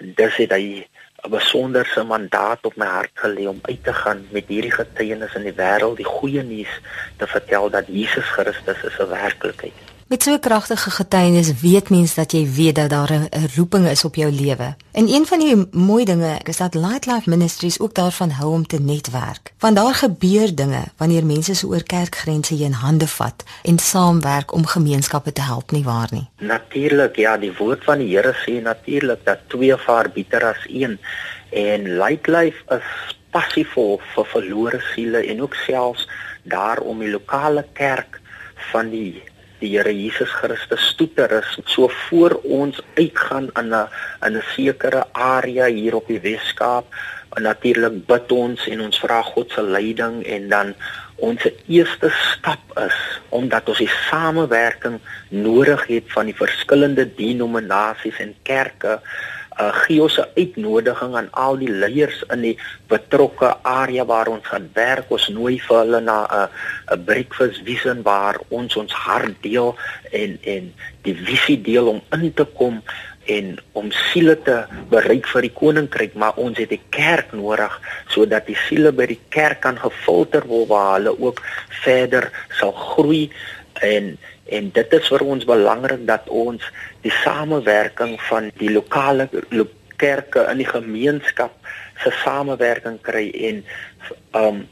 dis 0.00 0.40
het 0.40 0.54
hy 0.54 0.86
'n 1.26 1.30
besonderse 1.30 2.02
mandaat 2.04 2.64
op 2.64 2.76
my 2.76 2.86
hart 2.86 3.14
gelê 3.14 3.46
om 3.48 3.58
uit 3.62 3.82
te 3.84 3.92
gaan 3.92 4.26
met 4.30 4.46
hierdie 4.46 4.70
getuienis 4.70 5.34
in 5.34 5.42
die 5.42 5.56
wêreld, 5.60 5.96
die 5.96 6.06
goeie 6.06 6.42
nuus 6.42 6.80
te 7.18 7.26
vertel 7.26 7.70
dat 7.70 7.90
Jesus 7.90 8.28
Christus 8.36 8.82
is 8.82 8.98
'n 8.98 9.10
werklikheid. 9.10 9.97
Met 10.08 10.22
so 10.22 10.32
'n 10.32 10.40
kragtige 10.40 10.90
getuienis 10.90 11.60
weet 11.60 11.90
mens 11.90 12.14
dat 12.14 12.32
jy 12.32 12.50
weet 12.52 12.74
dat 12.74 12.90
daar 12.90 13.12
'n 13.12 13.28
roeping 13.56 13.88
is 13.88 14.04
op 14.04 14.14
jou 14.14 14.32
lewe. 14.32 14.74
En 14.92 15.08
een 15.08 15.26
van 15.26 15.38
die 15.38 15.66
mooi 15.70 16.04
dinge 16.04 16.40
is 16.42 16.56
dat 16.56 16.74
Light 16.74 17.06
Life 17.06 17.30
Ministries 17.30 17.80
ook 17.80 17.94
daarvan 17.94 18.30
hou 18.30 18.52
om 18.52 18.66
te 18.66 18.80
netwerk. 18.80 19.52
Want 19.58 19.76
daar 19.76 19.94
gebeur 19.94 20.54
dinge 20.54 20.84
wanneer 20.96 21.24
mense 21.24 21.54
so 21.54 21.68
oor 21.68 21.82
kerkgrense 21.82 22.54
heen 22.54 22.72
hande 22.72 23.06
vat 23.06 23.44
en 23.62 23.78
saamwerk 23.78 24.52
om 24.52 24.66
gemeenskappe 24.66 25.32
te 25.32 25.42
help 25.42 25.70
nie 25.70 25.84
waar 25.84 26.08
nie. 26.10 26.28
Natuurlik, 26.38 27.16
ja, 27.16 27.36
die 27.36 27.56
woord 27.58 27.84
van 27.84 27.98
die 27.98 28.16
Here 28.16 28.34
sê 28.34 28.62
natuurlik 28.62 29.24
dat 29.24 29.38
twee 29.46 29.76
vaar 29.76 30.10
beter 30.14 30.44
as 30.44 30.66
een 30.66 30.98
en 31.50 31.98
Light 31.98 32.26
Life 32.26 32.62
is 32.68 33.16
passievol 33.30 34.00
vir 34.14 34.24
verlore 34.24 34.80
siele 34.94 35.26
en 35.26 35.42
ook 35.42 35.54
selfs 35.54 36.08
daar 36.42 36.78
om 36.78 36.98
die 36.98 37.10
lokale 37.10 37.66
kerk 37.72 38.20
van 38.72 38.90
die 38.90 39.22
die 39.60 39.70
Here 39.74 39.92
Jesus 39.92 40.30
Christus 40.40 40.88
stoeter 40.94 41.32
is 41.40 41.58
so 41.66 41.88
voor 42.08 42.38
ons 42.42 42.80
uitgaan 42.94 43.50
in 43.60 43.74
'n 43.74 43.88
in 44.26 44.36
'n 44.36 44.44
sekere 44.54 45.04
area 45.12 45.66
hier 45.66 45.94
op 45.94 46.06
die 46.06 46.20
Weskaap 46.20 46.86
en 47.36 47.42
natuurlik 47.42 48.06
bid 48.06 48.32
ons 48.32 48.66
en 48.66 48.80
ons 48.80 48.98
vra 48.98 49.22
God 49.22 49.50
se 49.50 49.62
leiding 49.62 50.22
en 50.26 50.48
dan 50.48 50.74
ons 51.16 51.42
eerste 51.66 52.10
stap 52.10 52.78
is 52.78 52.98
omdat 53.28 53.68
ons 53.68 53.78
die 53.78 53.90
samewerking 54.10 55.00
nodig 55.28 55.86
het 55.86 56.12
van 56.14 56.30
die 56.30 56.36
verskillende 56.36 57.08
denominasies 57.18 58.18
en 58.18 58.34
kerke 58.42 59.00
uh, 59.60 59.72
gee 59.84 60.02
ons 60.02 60.18
'n 60.18 60.30
uitnodiging 60.36 61.14
aan 61.16 61.30
al 61.30 61.56
die 61.58 61.70
leiers 61.70 62.22
in 62.30 62.40
die 62.40 62.58
betrokke 62.86 63.56
area 63.62 64.04
waar 64.04 64.28
ons 64.28 64.46
gaan 64.46 64.70
werk. 64.72 65.10
Ons 65.10 65.28
nooi 65.28 65.58
vir 65.60 65.76
hulle 65.78 66.00
na 66.00 66.18
'n 66.26 66.48
'n 66.94 67.04
breakfast 67.04 67.62
vision 67.64 68.02
waar 68.02 68.36
ons 68.48 68.76
ons 68.76 68.92
hart 68.92 69.36
deel 69.42 69.76
en 70.12 70.38
en 70.42 70.74
die 71.02 71.14
visie 71.14 71.60
deel 71.62 71.88
om 71.88 72.00
in 72.12 72.34
te 72.34 72.44
kom 72.44 72.82
en 73.28 73.58
om 73.72 73.90
siele 73.92 74.36
te 74.42 74.56
bereik 74.88 75.26
vir 75.28 75.44
die 75.44 75.52
koninkryk, 75.52 76.14
maar 76.14 76.36
ons 76.36 76.58
het 76.58 76.72
'n 76.72 76.88
kerk 76.90 77.32
nodig 77.32 77.80
sodat 78.08 78.46
die 78.46 78.56
siele 78.68 78.92
by 78.92 79.06
die 79.06 79.20
kerk 79.28 79.60
kan 79.60 79.78
gefilter 79.78 80.46
word 80.46 80.68
waar 80.68 80.92
hulle 80.96 81.20
ook 81.20 81.42
verder 81.84 82.30
sal 82.48 82.72
groei 82.72 83.30
en 83.80 84.18
en 84.48 84.70
dit 84.74 84.96
is 84.98 85.10
vir 85.12 85.24
ons 85.24 85.44
belangrik 85.48 86.06
dat 86.08 86.28
ons 86.28 86.64
die 87.04 87.12
samewerking 87.22 88.16
van 88.28 88.50
die 88.60 88.72
lokale 88.72 89.28
lo 89.50 89.68
kerke 89.98 90.44
in 90.50 90.60
die 90.62 90.68
gemeenskap 90.68 91.54
se 92.02 92.12
samewerking 92.22 93.00
kry 93.02 93.28
en 93.50 93.64
um 94.38 94.66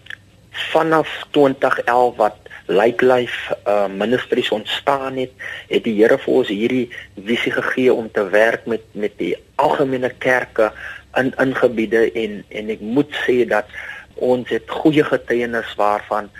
vanaf 0.72 1.08
2011 1.30 2.16
wat 2.16 2.36
Light 2.66 3.02
Life 3.02 3.56
uh, 3.68 3.86
Ministries 3.86 4.50
ontstaan 4.50 5.16
het, 5.16 5.32
het 5.68 5.84
die 5.84 5.94
Here 6.00 6.18
vir 6.18 6.32
ons 6.40 6.48
hierdie 6.50 6.86
visie 7.28 7.52
gegee 7.54 7.92
om 7.94 8.08
te 8.10 8.24
werk 8.32 8.66
met 8.66 8.82
met 8.92 9.14
die 9.20 9.34
algemene 9.62 10.10
kerke 10.18 10.72
in 11.20 11.32
in 11.42 11.54
gebiede 11.54 12.08
en 12.12 12.42
en 12.48 12.72
ek 12.74 12.80
moet 12.80 13.12
sê 13.26 13.44
dat 13.48 13.70
ons 14.16 14.48
het 14.48 14.70
goeie 14.80 15.04
getuienis 15.04 15.74
waarvan 15.76 16.30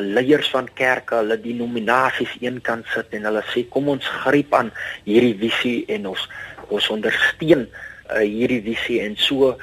leiers 0.00 0.50
van 0.54 0.68
kerke 0.74 1.20
hulle 1.20 1.38
die 1.40 1.54
nominasies 1.58 2.34
een 2.40 2.60
kan 2.64 2.84
sit 2.94 3.14
en 3.16 3.28
hulle 3.28 3.44
sê 3.52 3.64
kom 3.70 3.88
ons 3.92 4.10
gryp 4.24 4.54
aan 4.54 4.72
hierdie 5.06 5.36
visie 5.46 5.78
en 5.96 6.10
ons 6.12 6.28
ons 6.68 6.90
ondersteun 6.94 7.66
uh, 7.68 8.20
hierdie 8.20 8.62
visie 8.64 9.00
en 9.04 9.16
so 9.20 9.54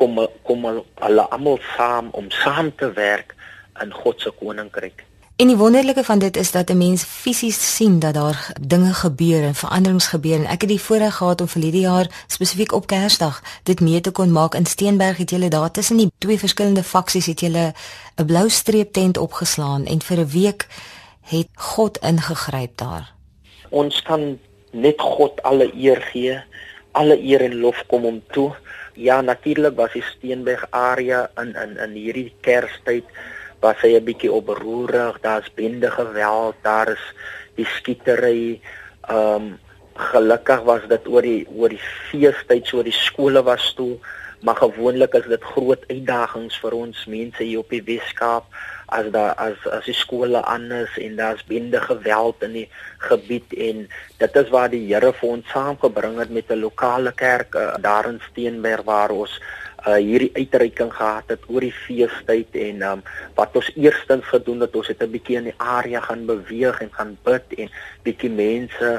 kom 0.00 0.20
kom 0.46 0.68
hulle 0.68 1.26
almal 1.30 1.60
saam 1.74 2.12
om 2.18 2.30
saam 2.42 2.72
te 2.80 2.90
werk 2.96 3.34
in 3.82 3.92
God 3.92 4.20
se 4.20 4.32
koninkryk. 4.40 5.05
En 5.36 5.46
die 5.46 5.56
wonderlike 5.56 6.04
van 6.04 6.18
dit 6.18 6.36
is 6.36 6.50
dat 6.50 6.70
'n 6.70 6.76
mens 6.76 7.02
fisies 7.04 7.76
sien 7.76 7.98
dat 7.98 8.14
daar 8.14 8.52
dinge 8.60 8.94
gebeur 8.94 9.42
en 9.42 9.54
veranderings 9.54 10.06
gebeur 10.06 10.34
en 10.34 10.46
ek 10.46 10.60
het 10.60 10.68
die 10.68 10.80
voorreg 10.80 11.16
gehad 11.16 11.40
om 11.40 11.48
vir 11.48 11.62
hierdie 11.62 11.80
jaar 11.80 12.06
spesifiek 12.26 12.72
op 12.72 12.86
Kersdag 12.86 13.42
dit 13.62 13.80
mee 13.80 14.00
te 14.00 14.10
kon 14.10 14.32
maak 14.32 14.54
in 14.54 14.66
Steenberg 14.66 15.16
het 15.16 15.30
julle 15.30 15.48
daar 15.48 15.70
tussen 15.70 15.96
die 15.96 16.10
twee 16.18 16.38
verskillende 16.38 16.82
faksies 16.82 17.26
het 17.26 17.40
julle 17.40 17.74
'n 18.16 18.24
blou 18.24 18.48
streep 18.48 18.92
tent 18.92 19.18
opgeslaan 19.18 19.84
en 19.84 20.02
vir 20.02 20.18
'n 20.18 20.28
week 20.28 20.66
het 21.20 21.48
God 21.54 21.98
ingegryp 21.98 22.76
daar. 22.76 23.12
Ons 23.68 24.02
kan 24.02 24.38
net 24.72 25.00
God 25.00 25.42
alle 25.42 25.70
eer 25.74 26.00
gee. 26.00 26.42
Alle 26.90 27.22
eer 27.22 27.40
en 27.40 27.54
lof 27.54 27.84
kom 27.86 28.02
hom 28.02 28.22
toe. 28.30 28.54
Ja, 28.94 29.20
natuurlik 29.20 29.76
was 29.76 29.92
die 29.92 30.02
Steenberg 30.02 30.66
area 30.70 31.30
in 31.36 31.54
in 31.54 31.76
in 31.76 31.92
hierdie 31.92 32.32
Kerstyd 32.40 33.04
was 33.66 33.82
hy 33.82 33.96
'n 33.96 34.08
bietjie 34.08 34.32
oproerig, 34.32 35.20
daar's 35.20 35.50
bende 35.54 35.90
geweld, 35.90 36.56
daar 36.62 36.88
is 36.96 37.04
die 37.58 37.68
skietery. 37.76 38.60
Ehm 39.08 39.34
um, 39.34 39.58
gelukkig 39.96 40.60
was 40.68 40.84
dit 40.88 41.06
oor 41.08 41.24
die 41.24 41.46
oor 41.56 41.72
die 41.72 41.80
feestyd, 42.10 42.66
so 42.66 42.82
die 42.84 42.92
skole 42.92 43.42
was 43.42 43.72
toe, 43.74 43.96
maar 44.44 44.58
gewoonlik 44.60 45.14
is 45.14 45.28
dit 45.28 45.44
groot 45.54 45.84
uitdagings 45.88 46.58
vir 46.60 46.74
ons 46.76 47.04
mense 47.08 47.42
hier 47.42 47.62
op 47.62 47.70
die 47.72 47.84
Weskaap 47.86 48.44
as 48.86 49.08
daar 49.10 49.32
as 49.42 49.62
as 49.72 49.86
die 49.88 49.96
skole 49.96 50.42
anders 50.46 50.98
en 51.02 51.16
daar's 51.18 51.42
bende 51.48 51.80
geweld 51.80 52.42
in 52.46 52.52
die 52.60 52.68
gebied 53.08 53.56
en 53.68 53.86
dit 54.18 54.36
is 54.42 54.52
waar 54.54 54.70
die 54.70 54.84
Here 54.86 55.12
vir 55.12 55.30
ons 55.38 55.48
saamgebring 55.54 56.20
het 56.22 56.30
met 56.30 56.52
'n 56.52 56.60
lokale 56.60 57.12
kerk 57.12 57.54
uh, 57.54 57.74
daar 57.80 58.06
in 58.12 58.20
Steenberg 58.30 58.84
waar 58.84 59.10
ons 59.10 59.40
uh 59.86 59.98
hierdie 60.02 60.32
uitreiking 60.34 60.90
gehad 60.92 61.28
het 61.30 61.44
oor 61.46 61.62
die 61.62 61.74
feestyd 61.84 62.56
en 62.58 62.82
um 62.82 63.02
wat 63.38 63.54
ons 63.58 63.68
eerstens 63.78 64.26
gedoen 64.32 64.64
het 64.64 64.74
ons 64.76 64.88
het 64.90 65.02
'n 65.02 65.10
bietjie 65.10 65.36
in 65.38 65.48
die 65.50 65.58
area 65.58 66.00
gaan 66.00 66.26
beweeg 66.26 66.80
en 66.80 66.90
gaan 66.92 67.16
bid 67.22 67.46
en 67.58 67.70
bietjie 68.02 68.30
mense 68.30 68.90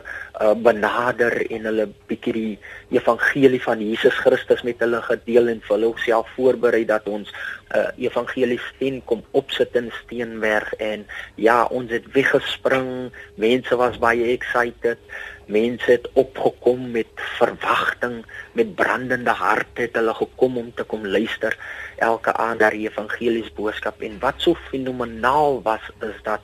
uh 0.41 0.55
benader 0.55 1.35
en 1.51 1.65
hulle 1.69 1.87
bietjie 2.07 2.33
die 2.33 2.59
evangelie 2.99 3.61
van 3.63 3.79
Jesus 3.81 4.15
Christus 4.23 4.63
met 4.63 4.79
hulle 4.79 5.01
gedeel 5.01 5.47
en 5.47 5.61
vir 5.61 5.75
hulle 5.75 5.93
self 5.97 6.27
voorberei 6.35 6.85
dat 6.85 7.07
ons 7.07 7.33
uh 7.75 7.89
evangelie 7.97 8.59
steen 8.75 9.01
kom 9.05 9.23
opsit 9.31 9.75
in 9.75 9.91
Steenberg 10.03 10.73
en 10.73 11.07
ja 11.35 11.65
ons 11.65 11.91
het 11.91 12.05
weggespring 12.15 13.11
mense 13.35 13.75
was 13.75 13.99
baie 13.99 14.31
excited 14.31 15.01
mense 15.47 15.91
het 15.91 16.07
opgekom 16.13 16.91
met 16.91 17.07
verwagting 17.39 18.23
met 18.51 18.75
brandende 18.75 19.31
harte 19.31 19.87
het 19.87 19.95
hulle 19.95 20.13
gekom 20.13 20.57
om 20.57 20.71
te 20.75 20.83
kom 20.83 21.07
luister 21.07 21.55
elke 21.97 22.33
aand 22.33 22.59
daar 22.59 22.75
die 22.75 22.87
evangelies 22.87 23.49
boodskap. 23.55 24.01
En 24.01 24.19
wat 24.19 24.41
so 24.43 24.57
fenomenaal 24.69 25.61
was 25.65 25.83
is 26.05 26.19
dat 26.23 26.41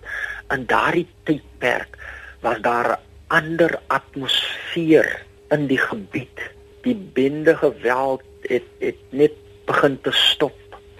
in 0.54 0.66
daardie 0.66 1.08
tydperk 1.28 1.98
was 2.42 2.62
daar 2.62 2.90
'n 2.92 3.02
ander 3.28 3.80
atmosfeer 3.88 5.26
in 5.50 5.68
die 5.68 5.78
gebied. 5.78 6.40
Die 6.82 6.96
bende 6.96 7.56
geweld 7.56 8.22
het 8.42 8.68
het 8.80 9.00
net 9.10 9.32
begin 9.66 10.02
te 10.02 10.12
stop 10.12 10.54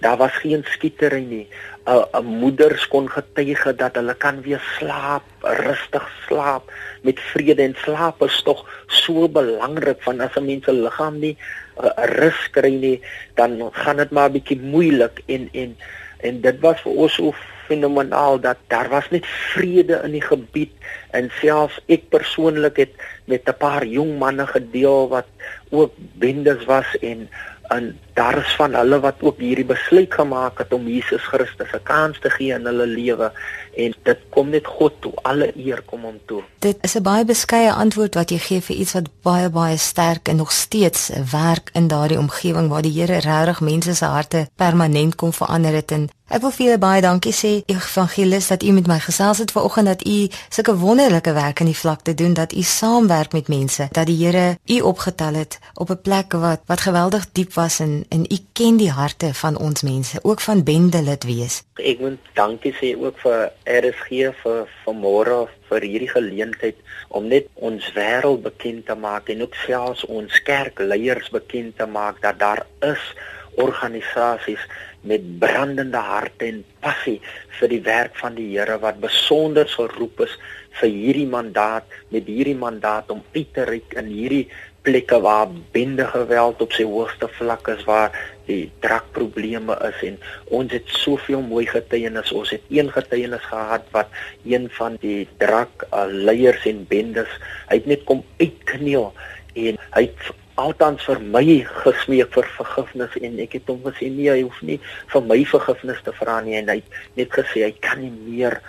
daar 0.04 0.20
was 0.20 0.36
geen 0.44 0.64
skietery 0.76 1.24
nie. 1.24 1.48
'n 1.86 2.04
'n 2.20 2.26
moeders 2.42 2.88
kon 2.88 3.08
getuig 3.10 3.64
dat 3.76 3.96
hulle 4.00 4.16
kan 4.16 4.42
weer 4.42 4.64
slaap, 4.78 5.24
rustig 5.42 6.06
slaap 6.28 6.72
met 7.02 7.20
vrede 7.20 7.64
en 7.64 7.76
slaap 7.84 8.24
is 8.24 8.42
tog 8.48 8.64
so 8.88 9.28
belangrik 9.28 10.00
van 10.08 10.20
as 10.20 10.36
'n 10.36 10.46
mens 10.46 10.66
se 10.66 10.72
liggaam 10.72 11.20
nie 11.20 11.36
uh, 11.84 11.92
rus 12.20 12.40
kry 12.52 12.74
nie, 12.86 13.02
dan 13.36 13.70
gaan 13.72 13.98
dit 13.98 14.12
maar 14.12 14.30
'n 14.30 14.36
bietjie 14.40 14.60
moeilik 14.60 15.24
en 15.26 15.50
en 15.52 15.76
en 16.24 16.42
dit 16.42 16.60
was 16.60 16.80
vir 16.82 16.94
ons 17.04 17.14
so 17.14 17.36
fenomenaal 17.68 18.40
dat 18.40 18.58
daar 18.68 18.90
was 18.90 19.10
net 19.10 19.26
vrede 19.26 20.00
in 20.04 20.12
die 20.12 20.24
gebied 20.24 20.72
en 21.12 21.32
selfs 21.40 21.80
ek 21.88 22.08
persoonlik 22.10 22.78
het 22.78 22.94
met 23.26 23.48
'n 23.48 23.58
paar 23.60 23.86
jong 23.86 24.20
manne 24.20 24.48
gedeel 24.48 25.08
wat 25.08 25.28
ook 25.70 25.92
bendes 25.98 26.66
was 26.66 26.88
en 27.02 27.30
en 27.68 28.00
daar 28.14 28.38
is 28.38 28.56
van 28.56 28.76
hulle 28.76 29.00
wat 29.00 29.22
ook 29.22 29.40
hierdie 29.40 29.66
besluit 29.66 30.14
gemaak 30.14 30.58
het 30.58 30.74
om 30.74 30.88
Jesus 30.88 31.22
Christus 31.22 31.72
'n 31.74 31.84
kans 31.84 32.20
te 32.20 32.30
gee 32.30 32.54
in 32.54 32.66
hulle 32.66 32.88
lewe 32.88 33.32
en 33.76 33.94
dit 34.04 34.20
kom 34.30 34.50
net 34.50 34.68
God 34.68 34.94
toe 35.00 35.14
alle 35.22 35.52
eer 35.56 35.82
kom 35.82 36.04
hom 36.04 36.20
toe. 36.26 36.42
Dit 36.60 36.78
is 36.82 36.96
'n 36.96 37.02
baie 37.02 37.26
beskeie 37.26 37.72
antwoord 37.72 38.16
wat 38.16 38.30
jy 38.30 38.38
gee 38.38 38.62
vir 38.62 38.76
iets 38.76 38.94
wat 38.94 39.10
baie 39.22 39.50
baie 39.50 39.78
sterk 39.78 40.28
en 40.28 40.36
nog 40.36 40.52
steeds 40.52 41.10
werk 41.32 41.70
in 41.74 41.88
daardie 41.88 42.20
omgewing 42.20 42.70
waar 42.70 42.82
die 42.82 42.92
Here 43.00 43.20
regtig 43.20 43.62
mense 43.62 43.96
se 43.96 44.06
harte 44.06 44.48
permanent 44.56 45.16
kom 45.16 45.34
verander 45.34 45.74
het 45.74 45.92
en 45.92 46.10
Ek 46.34 46.42
wil 46.42 46.50
vir 46.50 46.64
julle 46.66 46.80
baie 46.82 47.02
dankie 47.06 47.32
sê, 47.38 47.50
Evangelis, 47.70 48.48
dat 48.50 48.64
u 48.66 48.72
met 48.74 48.88
my 48.90 48.96
gesels 49.06 49.38
het 49.44 49.52
vanoggend 49.54 49.86
dat 49.86 50.00
u 50.10 50.16
sulke 50.50 50.74
wonderlike 50.82 51.30
werk 51.34 51.60
in 51.62 51.68
die 51.70 51.78
vlakte 51.78 52.16
doen, 52.18 52.32
dat 52.34 52.56
u 52.58 52.62
saamwerk 52.66 53.36
met 53.38 53.52
mense, 53.54 53.86
dat 53.94 54.08
die 54.10 54.16
Here 54.18 54.58
u 54.66 54.80
opgetel 54.82 55.38
het 55.38 55.60
op 55.78 55.92
'n 55.94 56.02
plek 56.02 56.34
wat 56.34 56.62
wat 56.66 56.82
geweldig 56.82 57.28
diep 57.32 57.54
was 57.54 57.80
en 57.80 58.06
en 58.10 58.26
u 58.26 58.38
ken 58.54 58.78
die 58.78 58.90
harte 58.90 59.34
van 59.34 59.58
ons 59.58 59.82
mense, 59.82 60.20
ook 60.24 60.42
van 60.42 60.64
bendelid 60.64 61.24
wees. 61.24 61.62
Ek 61.76 62.00
moet 62.00 62.18
dankie 62.34 62.74
sê 62.82 62.98
ook 62.98 63.20
vir 63.20 63.52
RSG 63.66 64.34
vir 64.42 64.68
vanmôre 64.86 65.48
vir 65.70 65.82
hierdie 65.82 66.10
geleentheid 66.10 66.76
om 67.08 67.28
net 67.28 67.46
ons 67.54 67.92
wêreld 67.94 68.42
bekend 68.42 68.86
te 68.86 68.96
maak 68.96 69.30
en 69.30 69.42
ook 69.42 69.56
selfs 69.56 70.06
ons 70.06 70.42
kerkleiers 70.42 71.30
bekend 71.30 71.78
te 71.78 71.86
maak 71.86 72.22
dat 72.22 72.40
daar 72.40 72.66
is 72.82 73.14
organisasies 73.56 74.66
met 75.04 75.24
brandende 75.40 76.00
harte 76.00 76.50
en 76.50 76.62
passie 76.84 77.20
vir 77.60 77.72
die 77.72 77.82
werk 77.86 78.20
van 78.20 78.36
die 78.40 78.50
Here 78.54 78.80
wat 78.82 79.02
besonder 79.04 79.68
geroep 79.70 80.24
is 80.28 80.36
vir 80.80 80.90
hierdie 80.90 81.30
mandaat 81.30 81.90
met 82.14 82.30
hierdie 82.30 82.58
mandaat 82.58 83.12
om 83.14 83.24
uit 83.36 83.52
te 83.54 83.66
reik 83.70 83.98
in 84.00 84.10
hierdie 84.12 84.48
plekke 84.84 85.20
waar 85.24 85.48
bende 85.72 86.06
geweld 86.12 86.62
op 86.62 86.74
sy 86.76 86.84
hoogste 86.88 87.30
vlak 87.38 87.70
is 87.72 87.84
waar 87.88 88.12
die 88.48 88.66
drakprobleme 88.84 89.78
is. 89.88 90.02
En 90.10 90.18
ons 90.60 90.76
het 90.76 90.90
soveel 90.92 91.44
mooi 91.46 91.64
getuienis. 91.70 92.34
Ons 92.36 92.52
het 92.56 92.66
een 92.70 92.92
getuienis 92.92 93.46
gehad 93.48 93.88
wat 93.96 94.12
een 94.44 94.68
van 94.78 94.98
die 95.04 95.24
drak 95.40 95.88
uh, 95.88 96.06
leiers 96.12 96.68
en 96.68 96.84
bendes 96.90 97.32
hy 97.70 97.80
het 97.80 97.92
net 97.94 98.04
kom 98.10 98.26
uitkneel 98.42 99.12
en 99.54 99.80
hy 99.96 100.04
het 100.10 100.34
altans 100.62 101.02
vir 101.08 101.20
my 101.34 101.46
gesmeek 101.84 102.34
vir 102.36 102.48
vergifnis 102.58 103.18
en 103.22 103.40
ek 103.42 103.58
het 103.58 103.70
hom 103.72 103.82
gesê 103.88 104.10
nee 104.14 104.30
hy 104.30 104.42
hoef 104.46 104.60
nie 104.62 104.80
vir 105.14 105.28
my 105.30 105.40
vergifnis 105.50 106.02
te 106.06 106.14
vra 106.20 106.40
nie 106.46 106.58
en 106.60 106.70
hy 106.70 106.80
het 106.82 106.98
net 107.18 107.38
gesê 107.38 107.66
hy 107.66 107.72
kan 107.82 108.02
nie 108.04 108.14
meer 108.14 108.60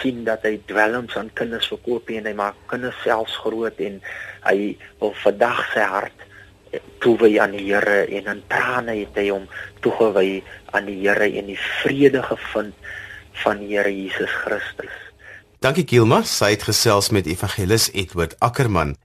sien 0.00 0.24
dat 0.26 0.44
hy 0.46 0.58
dwelms 0.68 1.16
aan 1.16 1.30
kinders 1.38 1.70
verkoop 1.72 2.10
en 2.12 2.28
hy 2.28 2.34
maak 2.36 2.58
kinders 2.70 2.98
selfs 3.04 3.38
groot 3.42 3.80
en 3.80 4.00
hy 4.46 4.74
wil 5.00 5.14
vandag 5.24 5.64
sy 5.72 5.86
hart 5.94 6.26
toewy 7.02 7.38
aan 7.40 7.56
die 7.56 7.66
Here 7.70 8.04
en 8.06 8.28
in 8.34 8.42
trane 8.52 8.94
het 9.00 9.16
hy 9.18 9.30
hom 9.32 9.48
toegewy 9.84 10.42
aan 10.76 10.90
die 10.90 11.00
Here 11.02 11.26
en 11.40 11.50
die 11.50 11.58
vrede 11.82 12.22
gevind 12.28 12.76
van 13.42 13.62
die 13.62 13.72
Here 13.74 13.90
Jesus 13.90 14.32
Christus. 14.44 14.94
Dankie 15.60 15.84
Gilma, 15.88 16.22
sy 16.24 16.54
het 16.54 16.64
gesels 16.68 17.10
met 17.12 17.28
evangelis 17.28 17.90
Edward 17.92 18.38
Ackermann. 18.40 18.96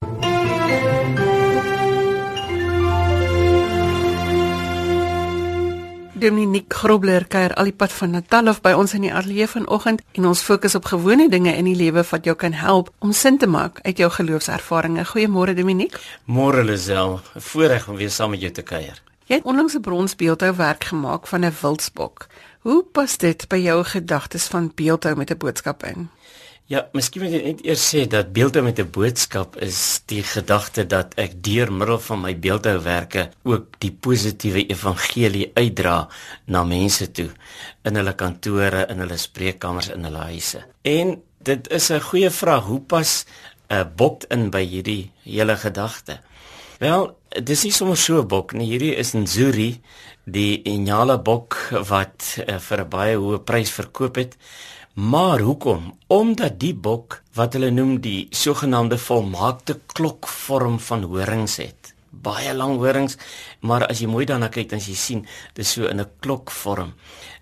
Dominique 6.25 6.73
Grobler 6.73 7.27
kuier 7.29 7.53
al 7.53 7.67
die 7.69 7.75
pad 7.77 7.91
van 7.93 8.15
Natal 8.15 8.47
af 8.49 8.57
by 8.65 8.71
ons 8.73 8.95
in 8.97 9.03
die 9.05 9.11
ateljee 9.13 9.45
vanoggend 9.51 9.99
en 10.17 10.25
ons 10.25 10.39
fokus 10.41 10.73
op 10.79 10.88
gewone 10.89 11.27
dinge 11.29 11.51
in 11.53 11.67
die 11.69 11.75
lewe 11.77 12.01
wat 12.09 12.25
jou 12.25 12.33
kan 12.41 12.55
help 12.57 12.89
om 13.05 13.11
sin 13.13 13.38
te 13.38 13.45
maak 13.45 13.77
uit 13.83 14.01
jou 14.01 14.09
geloofservarings. 14.09 15.11
Goeiemôre 15.11 15.53
Dominique. 15.53 16.01
Môre 16.25 16.63
Lisel, 16.65 17.19
voorreg 17.35 17.85
om 17.91 17.99
weer 18.01 18.09
saam 18.09 18.33
met 18.33 18.41
jou 18.41 18.51
te 18.57 18.65
kuier. 18.65 18.97
Jy 19.29 19.35
het 19.38 19.45
onlangs 19.45 19.77
'n 19.77 19.85
bronsbeeldhou 19.85 20.55
werk 20.55 20.83
gemaak 20.83 21.27
van 21.27 21.45
'n 21.45 21.53
wildsbok. 21.61 22.27
Hoe 22.59 22.83
pas 22.83 23.17
dit 23.17 23.47
by 23.47 23.57
jou 23.57 23.83
gedagtes 23.83 24.47
van 24.47 24.71
beeldhou 24.75 25.15
met 25.15 25.29
'n 25.29 25.38
boodskap 25.38 25.83
in? 25.85 26.09
Ja, 26.65 26.80
miskien 26.97 27.21
moet 27.21 27.34
ek 27.38 27.43
net 27.45 27.60
eers 27.62 27.84
sê 27.91 28.08
dat 28.10 28.32
beelde 28.34 28.63
met 28.65 28.80
'n 28.82 28.89
boodskap 28.89 29.54
is 29.62 30.01
die 30.10 30.23
gedagte 30.25 30.88
dat 30.89 31.13
ek 31.15 31.43
deur 31.43 31.69
middel 31.71 31.99
van 31.99 32.21
my 32.21 32.34
beeldhouwerke 32.34 33.30
ook 33.43 33.78
die 33.80 33.91
positiewe 33.91 34.65
evangelie 34.65 35.51
uitdra 35.54 36.10
na 36.47 36.63
mense 36.63 37.12
toe 37.12 37.30
in 37.84 37.95
hulle 37.95 38.15
kantore, 38.15 38.88
in 38.89 38.97
hulle 38.99 39.17
spreekkamers, 39.17 39.89
in 39.89 40.04
hulle 40.04 40.17
huise. 40.17 40.65
En 40.82 41.21
dit 41.43 41.69
is 41.69 41.91
'n 41.91 42.01
goeie 42.01 42.30
vraag, 42.30 42.63
hoe 42.63 42.82
pas 42.82 43.25
'n 43.69 43.91
bok 43.95 44.23
in 44.30 44.49
by 44.49 44.65
hierdie 44.65 45.12
hele 45.23 45.56
gedagte? 45.56 46.19
Wel, 46.80 47.17
dis 47.43 47.63
nie 47.63 47.71
sommer 47.71 47.97
so 47.97 48.21
'n 48.21 48.28
bok 48.28 48.54
nie. 48.54 48.67
Hierdie 48.67 48.95
is 48.95 49.13
'n 49.13 49.28
Zuri, 49.28 49.82
die 50.25 50.62
Inyala 50.63 51.17
bok 51.17 51.56
wat 51.71 52.38
uh, 52.47 52.58
vir 52.60 52.80
'n 52.80 52.89
baie 52.89 53.15
hoë 53.17 53.43
prys 53.43 53.69
verkoop 53.69 54.15
het. 54.15 54.36
Maar 54.95 55.39
hoekom? 55.39 55.97
Omdat 56.08 56.60
die 56.60 56.71
bok 56.71 57.17
wat 57.36 57.58
hulle 57.58 57.67
noem 57.69 57.97
die 57.99 58.27
sogenaamde 58.31 58.95
volmaakte 58.97 59.75
klokvorm 59.91 60.77
van 60.79 61.03
horings 61.12 61.58
het. 61.60 61.89
Baie 62.10 62.53
lang 62.55 62.77
horings, 62.79 63.17
maar 63.60 63.84
as 63.89 63.99
jy 63.99 64.08
mooi 64.08 64.23
daarna 64.25 64.47
kyk 64.47 64.69
dan 64.71 64.79
jy 64.79 64.95
sien 64.95 65.25
dis 65.60 65.73
so 65.75 65.89
in 65.91 65.99
'n 65.99 66.08
klokvorm. 66.23 66.93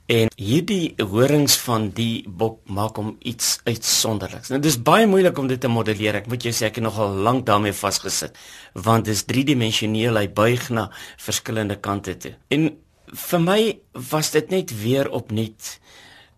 En 0.09 0.33
hierdie 0.35 0.95
horings 0.97 1.57
van 1.57 1.91
die 1.93 2.25
bok 2.27 2.59
maak 2.65 2.95
hom 2.97 3.17
iets 3.19 3.59
uitsonderliks. 3.63 4.49
Nou 4.49 4.59
dis 4.59 4.81
baie 4.81 5.05
moeilik 5.05 5.37
om 5.37 5.47
dit 5.47 5.61
te 5.61 5.67
modelleer. 5.67 6.15
Ek 6.15 6.27
moet 6.27 6.43
jou 6.43 6.53
sê 6.53 6.65
ek 6.65 6.75
het 6.75 6.83
nogal 6.83 7.13
lank 7.13 7.45
daarmee 7.45 7.73
vasgesit 7.73 8.35
want 8.73 9.05
dit 9.05 9.13
is 9.13 9.25
driedimensioneel. 9.25 10.17
Hy 10.17 10.27
buig 10.27 10.69
na 10.69 10.89
verskillende 11.17 11.75
kante 11.75 12.17
toe. 12.17 12.33
En 12.49 12.77
vir 13.05 13.39
my 13.39 13.79
was 14.09 14.31
dit 14.31 14.49
net 14.49 14.81
weer 14.81 15.09
opnuut 15.09 15.79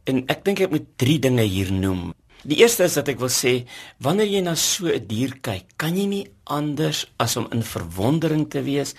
En 0.05 0.23
ek 0.29 0.45
dink 0.45 0.59
ek 0.59 0.71
moet 0.71 0.87
drie 1.01 1.19
dinge 1.19 1.43
hier 1.43 1.71
noem. 1.73 2.13
Die 2.45 2.59
eerste 2.61 2.85
is 2.85 2.93
dat 2.93 3.09
ek 3.09 3.17
wil 3.19 3.31
sê 3.33 3.65
wanneer 4.05 4.29
jy 4.29 4.41
na 4.45 4.55
so 4.55 4.85
'n 4.85 5.07
dier 5.07 5.33
kyk, 5.41 5.77
kan 5.77 5.97
jy 5.97 6.05
nie 6.05 6.27
anders 6.45 7.05
as 7.17 7.37
om 7.37 7.47
in 7.51 7.63
verwondering 7.63 8.49
te 8.49 8.61
wees 8.61 8.93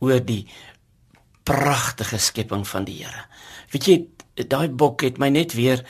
oor 0.00 0.20
die 0.20 0.46
pragtige 1.44 2.18
skepping 2.18 2.66
van 2.68 2.84
die 2.84 3.00
Here. 3.00 3.24
Weet 3.72 3.86
jy, 3.86 4.06
daai 4.48 4.68
bok 4.68 5.02
het 5.02 5.18
my 5.18 5.28
net 5.28 5.54
weer 5.56 5.82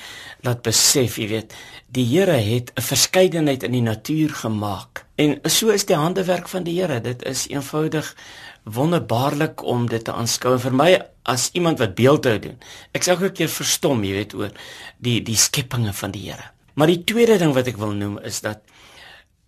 laat 0.47 0.63
besef, 0.63 1.19
jy 1.19 1.29
weet, 1.29 1.55
die 1.89 2.07
Here 2.07 2.39
het 2.39 2.73
'n 2.77 2.83
verskeidenheid 2.83 3.63
in 3.63 3.73
die 3.73 3.83
natuur 3.83 4.31
gemaak. 4.31 5.07
En 5.17 5.41
so 5.45 5.69
is 5.69 5.85
die 5.85 5.97
handewerk 5.97 6.49
van 6.49 6.63
die 6.63 6.81
Here. 6.81 7.01
Dit 7.01 7.23
is 7.23 7.49
eenvoudig 7.49 8.17
wonderbaarlik 8.65 9.63
om 9.63 9.89
dit 9.89 10.05
te 10.05 10.13
aanskou 10.13 10.59
vir 10.59 10.73
my 10.73 11.03
as 11.31 11.51
iemand 11.55 11.79
wat 11.79 11.95
beeldhou 11.99 12.39
doen. 12.43 12.57
Ek 12.97 13.07
sê 13.07 13.15
ook 13.15 13.35
keer 13.39 13.51
verstom, 13.53 14.03
jy 14.05 14.15
weet 14.19 14.35
oor 14.39 14.55
die 14.99 15.21
die 15.27 15.39
skepinge 15.39 15.95
van 15.95 16.15
die 16.15 16.27
Here. 16.27 16.51
Maar 16.75 16.91
die 16.91 17.03
tweede 17.07 17.39
ding 17.39 17.55
wat 17.55 17.69
ek 17.71 17.79
wil 17.81 17.95
noem 17.95 18.19
is 18.27 18.41
dat 18.43 18.63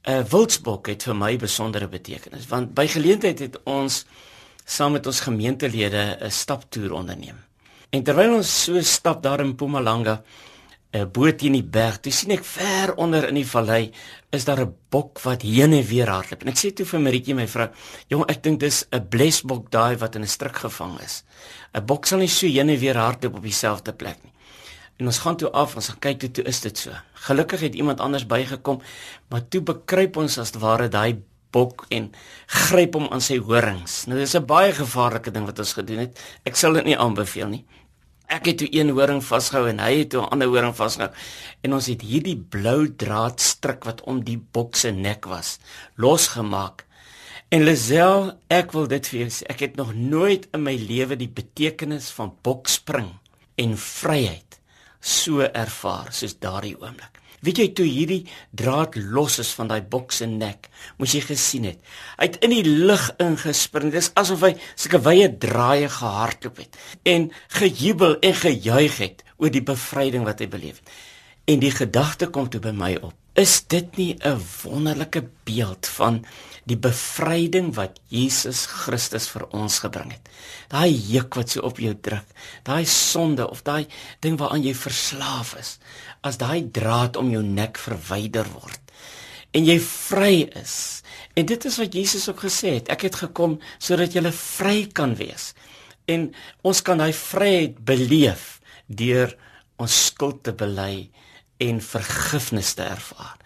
'n 0.03 0.11
uh, 0.11 0.23
wildsbok 0.27 0.89
het 0.91 1.03
vir 1.07 1.15
my 1.15 1.37
besondere 1.39 1.87
betekenis 1.87 2.49
want 2.51 2.75
by 2.75 2.89
geleentheid 2.91 3.39
het 3.39 3.59
ons 3.65 4.05
saam 4.67 4.93
met 4.93 5.07
ons 5.07 5.21
gemeentelede 5.21 6.19
'n 6.21 6.31
staptoer 6.31 6.93
onderneem. 6.93 7.39
En 7.91 8.03
terwyl 8.03 8.35
ons 8.35 8.65
so 8.65 8.81
stap 8.81 9.23
daar 9.23 9.41
in 9.41 9.53
Mpumalanga, 9.53 10.23
'n 10.93 11.09
boot 11.09 11.43
in 11.43 11.57
die 11.57 11.65
berg. 11.65 12.01
Toe 12.05 12.13
sien 12.13 12.35
ek 12.35 12.45
ver 12.45 12.93
onder 13.01 13.25
in 13.29 13.39
die 13.41 13.49
vallei 13.49 13.91
is 14.31 14.45
daar 14.45 14.61
'n 14.61 14.75
bok 14.91 15.21
wat 15.25 15.43
heen 15.43 15.73
en 15.73 15.85
weer 15.85 16.09
hardloop. 16.09 16.43
En 16.43 16.49
ek 16.49 16.59
sê 16.59 16.73
toe 16.73 16.87
vir 16.87 17.01
Maritjie 17.01 17.35
my 17.35 17.49
vrou, 17.49 17.69
"Jong, 18.09 18.29
ek 18.29 18.43
dink 18.43 18.61
dis 18.61 18.85
'n 18.93 19.09
blesbok 19.09 19.71
daai 19.71 19.97
wat 19.97 20.15
in 20.17 20.23
'n 20.23 20.29
struik 20.29 20.57
gevang 20.57 21.01
is. 21.01 21.25
'n 21.75 21.87
Bok 21.87 22.07
sal 22.07 22.19
nie 22.19 22.29
so 22.29 22.47
heen 22.47 22.69
en 22.69 22.79
weer 22.79 22.97
hardloop 22.97 23.35
op 23.35 23.43
dieselfde 23.43 23.93
plek 23.93 24.19
nie." 24.23 24.33
En 24.99 25.07
ons 25.07 25.19
gaan 25.19 25.37
toe 25.37 25.51
af, 25.51 25.77
ons 25.77 25.89
gaan 25.89 25.99
kyk 25.99 26.19
toe 26.19 26.31
toe 26.31 26.45
is 26.45 26.61
dit 26.61 26.79
so. 26.79 26.91
Gelukkig 27.15 27.61
het 27.61 27.75
iemand 27.75 28.01
anders 28.01 28.27
bygekom, 28.27 28.81
maar 29.29 29.49
toe 29.49 29.61
bekruip 29.61 30.17
ons 30.17 30.39
as 30.39 30.51
ware 30.51 30.89
daai 30.89 31.23
bok 31.51 31.87
en 31.89 32.13
gryp 32.47 32.95
hom 32.95 33.09
aan 33.11 33.21
sy 33.21 33.39
horings. 33.39 34.07
Nou 34.07 34.19
dis 34.19 34.35
'n 34.35 34.47
baie 34.47 34.73
gevaarlike 34.73 35.31
ding 35.31 35.47
wat 35.47 35.59
ons 35.59 35.73
gedoen 35.73 35.99
het. 35.99 36.21
Ek 36.45 36.57
sal 36.57 36.73
dit 36.73 36.85
nie 36.85 36.99
aanbeveel 36.99 37.49
nie 37.49 37.65
ek 38.33 38.49
het 38.51 38.59
toe 38.63 38.71
een 38.73 38.93
horing 38.97 39.23
vasgehou 39.25 39.69
en 39.71 39.83
hy 39.85 39.93
het 40.03 40.11
toe 40.15 40.23
'n 40.23 40.33
ander 40.37 40.49
horing 40.49 40.77
vasgehou 40.77 41.13
en 41.63 41.73
ons 41.73 41.87
het 41.87 42.03
hierdie 42.03 42.37
blou 42.37 42.89
draad 43.05 43.41
stryk 43.41 43.85
wat 43.85 44.01
om 44.03 44.25
die 44.25 44.41
bok 44.53 44.77
se 44.77 44.91
nek 44.91 45.27
was 45.27 45.59
losgemaak 45.97 46.85
en 47.51 47.65
Lisel 47.65 48.33
ek 48.49 48.73
wil 48.73 48.87
dit 48.87 49.07
vir 49.07 49.21
jou 49.21 49.31
sê 49.31 49.43
ek 49.49 49.61
het 49.61 49.77
nog 49.77 49.95
nooit 49.95 50.49
in 50.53 50.63
my 50.63 50.77
lewe 50.77 51.17
die 51.17 51.33
betekenis 51.41 52.11
van 52.11 52.33
bokspring 52.43 53.13
en 53.57 53.77
vryheid 53.77 54.53
so 55.03 55.43
ervaar 55.43 56.13
soos 56.15 56.39
daardie 56.39 56.77
oomblik. 56.79 57.22
Weet 57.43 57.59
jy 57.59 57.69
toe 57.75 57.87
hierdie 57.89 58.21
draad 58.55 58.95
los 58.95 59.41
is 59.43 59.51
van 59.59 59.71
daai 59.71 59.83
boks 59.83 60.21
se 60.23 60.29
nek, 60.31 60.69
moes 60.99 61.15
jy 61.17 61.25
gesien 61.27 61.67
het. 61.67 61.81
Hy 62.21 62.29
het 62.29 62.39
in 62.47 62.55
die 62.55 62.63
lug 62.87 63.09
ingespring. 63.23 63.91
Dit 63.91 64.05
is 64.05 64.13
asof 64.19 64.45
hy 64.47 64.53
sulke 64.77 65.03
wye 65.03 65.27
draaie 65.43 65.89
gehardloop 65.91 66.61
het 66.63 66.79
en 67.03 67.31
gejubel 67.59 68.15
en 68.23 68.37
gejuig 68.45 69.01
het 69.03 69.27
oor 69.43 69.51
die 69.51 69.65
bevryding 69.67 70.29
wat 70.29 70.45
hy 70.45 70.49
beleef 70.53 70.79
het. 70.79 70.95
En 71.51 71.59
die 71.59 71.75
gedagte 71.75 72.31
kom 72.31 72.47
toe 72.47 72.63
by 72.63 72.71
my 72.77 72.95
op. 73.03 73.22
Is 73.35 73.65
dit 73.67 73.97
nie 73.97 74.17
'n 74.21 74.41
wonderlike 74.63 75.29
beeld 75.45 75.87
van 75.87 76.25
die 76.65 76.77
bevryding 76.77 77.75
wat 77.75 77.99
Jesus 78.09 78.67
Christus 78.67 79.29
vir 79.29 79.47
ons 79.51 79.79
gebring 79.79 80.13
het. 80.13 80.29
Daai 80.69 80.93
juk 80.95 81.35
wat 81.35 81.49
so 81.51 81.61
op 81.61 81.79
jou 81.79 81.95
druk, 81.95 82.27
daai 82.63 82.85
sonde 82.87 83.51
of 83.51 83.63
daai 83.63 83.87
ding 84.21 84.39
waaraan 84.39 84.63
jy 84.63 84.75
verslaaf 84.75 85.57
is, 85.59 85.79
as 86.23 86.37
daai 86.37 86.71
draad 86.71 87.17
om 87.17 87.31
jou 87.31 87.43
nek 87.43 87.79
verwyder 87.79 88.47
word 88.53 88.83
en 89.53 89.67
jy 89.69 89.79
vry 89.85 90.35
is. 90.59 91.03
En 91.37 91.47
dit 91.49 91.65
is 91.69 91.79
wat 91.81 91.97
Jesus 91.97 92.29
ook 92.31 92.45
gesê 92.47 92.77
het, 92.79 92.91
ek 92.93 93.07
het 93.09 93.21
gekom 93.27 93.59
sodat 93.79 94.17
jy 94.17 94.25
vry 94.33 94.87
kan 94.93 95.15
wees. 95.19 95.53
En 96.09 96.31
ons 96.67 96.83
kan 96.85 97.01
daai 97.01 97.13
vryheid 97.17 97.77
beleef 97.85 98.61
deur 98.89 99.37
ons 99.81 99.99
skuld 100.09 100.43
te 100.45 100.55
bely 100.57 101.11
en 101.69 101.81
vergifnis 101.81 102.75
te 102.75 102.83
ervaar 102.83 103.39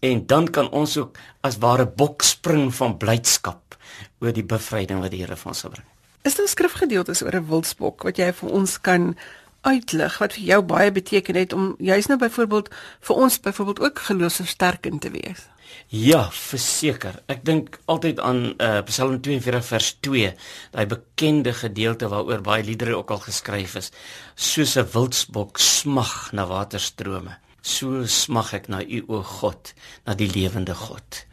en 0.00 0.26
dan 0.26 0.50
kan 0.50 0.70
ons 0.70 0.96
ook 0.96 1.18
as 1.40 1.58
ware 1.62 1.86
bok 1.86 2.22
spring 2.22 2.68
van 2.74 2.96
blydskap 3.00 3.76
oor 4.20 4.34
die 4.34 4.44
bevryding 4.44 5.00
wat 5.00 5.14
die 5.14 5.22
Here 5.22 5.36
vir 5.36 5.52
ons 5.52 5.64
gebring. 5.66 5.86
Is 6.26 6.36
daar 6.36 6.48
skrifgedeeltes 6.50 7.22
oor 7.22 7.36
'n 7.36 7.48
wildsbok 7.48 8.02
wat 8.02 8.18
jy 8.18 8.32
vir 8.32 8.50
ons 8.50 8.80
kan 8.80 9.16
uitlig 9.62 10.18
wat 10.18 10.32
vir 10.32 10.42
jou 10.42 10.62
baie 10.62 10.92
beteken 10.92 11.34
het 11.34 11.52
om 11.52 11.74
juis 11.78 12.06
nou 12.06 12.18
byvoorbeeld 12.18 12.68
vir 13.00 13.16
ons 13.16 13.40
byvoorbeeld 13.40 13.80
ook 13.80 13.98
geloofsversterkend 13.98 15.00
te 15.00 15.10
wees? 15.10 15.46
Ja, 15.88 16.30
verseker. 16.30 17.22
Ek 17.26 17.44
dink 17.44 17.78
altyd 17.84 18.20
aan 18.20 18.54
uh, 18.58 18.82
Psalm 18.82 19.20
42 19.20 19.64
vers 19.64 19.96
2, 20.00 20.34
daai 20.70 20.86
bekende 20.86 21.52
gedeelte 21.52 22.08
waaroor 22.08 22.40
baie 22.40 22.64
liedere 22.64 22.96
ook 22.96 23.10
al 23.10 23.18
geskryf 23.18 23.74
is, 23.74 23.90
soos 24.34 24.76
'n 24.76 24.86
wildsbok 24.92 25.58
smag 25.58 26.32
na 26.32 26.46
waterstrome 26.46 27.38
so 27.66 28.06
smag 28.06 28.52
ek 28.60 28.68
na 28.70 28.82
u 28.82 29.02
o 29.10 29.22
God, 29.26 29.72
na 30.06 30.14
die 30.14 30.30
lewende 30.30 30.74
God. 30.78 31.24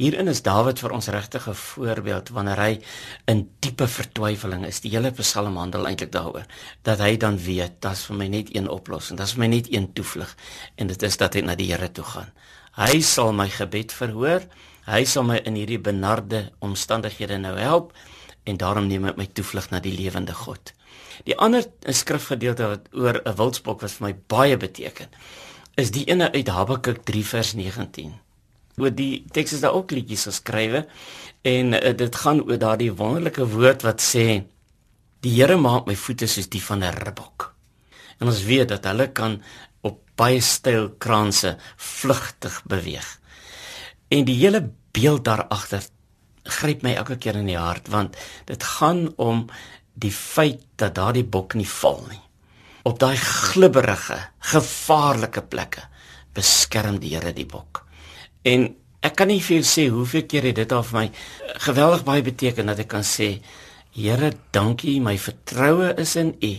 Hierin 0.00 0.30
is 0.32 0.40
Dawid 0.40 0.80
vir 0.80 0.94
ons 0.96 1.10
regtig 1.12 1.46
'n 1.48 1.54
voorbeeld 1.54 2.30
wanneer 2.32 2.56
hy 2.56 2.80
in 3.28 3.50
diepe 3.60 3.86
vertwyfeling 3.86 4.64
is. 4.64 4.80
Die 4.80 4.90
hele 4.90 5.10
Psalm 5.12 5.56
handel 5.56 5.86
eintlik 5.86 6.12
daaroor 6.12 6.46
dat 6.82 7.00
hy 7.00 7.16
dan 7.16 7.36
weet 7.36 7.80
dat's 7.80 8.06
vir 8.08 8.16
my 8.16 8.28
net 8.28 8.54
een 8.56 8.68
oplossing, 8.68 9.18
dat's 9.18 9.32
vir 9.32 9.40
my 9.40 9.46
net 9.46 9.72
een 9.72 9.92
toevlug 9.92 10.36
en 10.76 10.86
dit 10.86 11.02
is 11.02 11.16
dat 11.16 11.34
hy 11.34 11.40
na 11.40 11.54
die 11.54 11.68
Here 11.72 11.92
toe 11.92 12.04
gaan. 12.04 12.32
Hy 12.76 13.00
sal 13.00 13.32
my 13.32 13.48
gebed 13.48 13.92
verhoor. 13.92 14.40
Hy 14.86 15.04
sal 15.04 15.22
my 15.22 15.36
in 15.44 15.54
hierdie 15.54 15.78
benarde 15.78 16.52
omstandighede 16.60 17.38
nou 17.38 17.58
help 17.58 17.92
en 18.44 18.56
daarom 18.56 18.86
neem 18.86 19.04
ek 19.04 19.16
my 19.16 19.26
toevlug 19.26 19.70
na 19.70 19.80
die 19.80 19.92
lewende 19.92 20.32
God. 20.32 20.72
Die 21.24 21.36
ander 21.36 21.66
skrifgedeelte 21.84 22.66
wat 22.66 22.88
oor 22.92 23.20
'n 23.24 23.36
wildsbok 23.36 23.82
was 23.82 23.92
vir 24.00 24.08
my 24.08 24.14
baie 24.28 24.56
beteken 24.56 25.08
is 25.78 25.92
die 25.94 26.04
ene 26.10 26.30
uit 26.32 26.48
Habakuk 26.48 27.04
3 27.08 27.24
vers 27.26 27.52
19. 27.58 28.12
Oor 28.80 28.92
die 28.94 29.24
teks 29.34 29.56
is 29.56 29.62
daar 29.64 29.76
ook 29.76 29.92
liedjies 29.94 30.26
geskrywe 30.30 30.86
en 31.46 31.74
uh, 31.76 31.92
dit 31.96 32.16
gaan 32.22 32.42
oor 32.46 32.58
daardie 32.60 32.92
wonderlike 32.96 33.46
woord 33.52 33.84
wat 33.86 34.02
sê 34.04 34.42
die 35.20 35.34
Here 35.36 35.56
maak 35.60 35.86
my 35.86 35.96
voete 35.96 36.26
soos 36.30 36.48
die 36.48 36.62
van 36.64 36.84
'n 36.84 36.96
ribbok. 37.04 37.54
En 38.20 38.28
ons 38.28 38.44
weet 38.44 38.68
dat 38.68 38.84
hulle 38.84 39.08
kan 39.12 39.42
op 39.80 40.00
baie 40.16 40.40
styl 40.40 40.90
kranse 40.98 41.56
vlugtig 41.76 42.62
beweeg. 42.64 43.20
En 44.08 44.24
die 44.24 44.36
hele 44.40 44.70
beeld 44.92 45.24
daar 45.24 45.44
agter 45.48 45.84
gryp 46.44 46.82
my 46.82 46.94
elke 46.94 47.16
keer 47.16 47.36
in 47.36 47.46
die 47.46 47.58
hart 47.58 47.88
want 47.88 48.16
dit 48.44 48.62
gaan 48.62 49.12
om 49.16 49.46
die 49.94 50.12
feit 50.12 50.64
dat 50.76 50.94
daardie 50.94 51.24
bok 51.24 51.54
nie 51.54 51.68
val 51.68 52.06
nie 52.08 52.29
op 52.82 52.98
daai 53.00 53.16
glibberige, 53.16 54.18
gevaarlike 54.52 55.42
plekke 55.52 55.84
beskerm 56.36 57.00
die 57.02 57.14
Here 57.14 57.32
die 57.36 57.46
bok. 57.48 57.84
En 58.46 58.70
ek 59.04 59.16
kan 59.18 59.28
nie 59.28 59.40
vir 59.42 59.60
jou 59.60 59.66
sê 59.66 59.86
hoeveel 59.92 60.26
keer 60.28 60.50
dit 60.54 60.72
al 60.72 60.84
vir 60.86 60.98
my 60.98 61.06
geweldig 61.66 62.04
baie 62.06 62.24
beteken 62.24 62.70
dat 62.70 62.84
ek 62.84 62.90
kan 62.94 63.06
sê 63.06 63.36
Here, 63.90 64.30
dankie, 64.54 65.00
my 65.02 65.16
vertroue 65.18 65.90
is 65.98 66.14
in 66.16 66.36
U. 66.38 66.52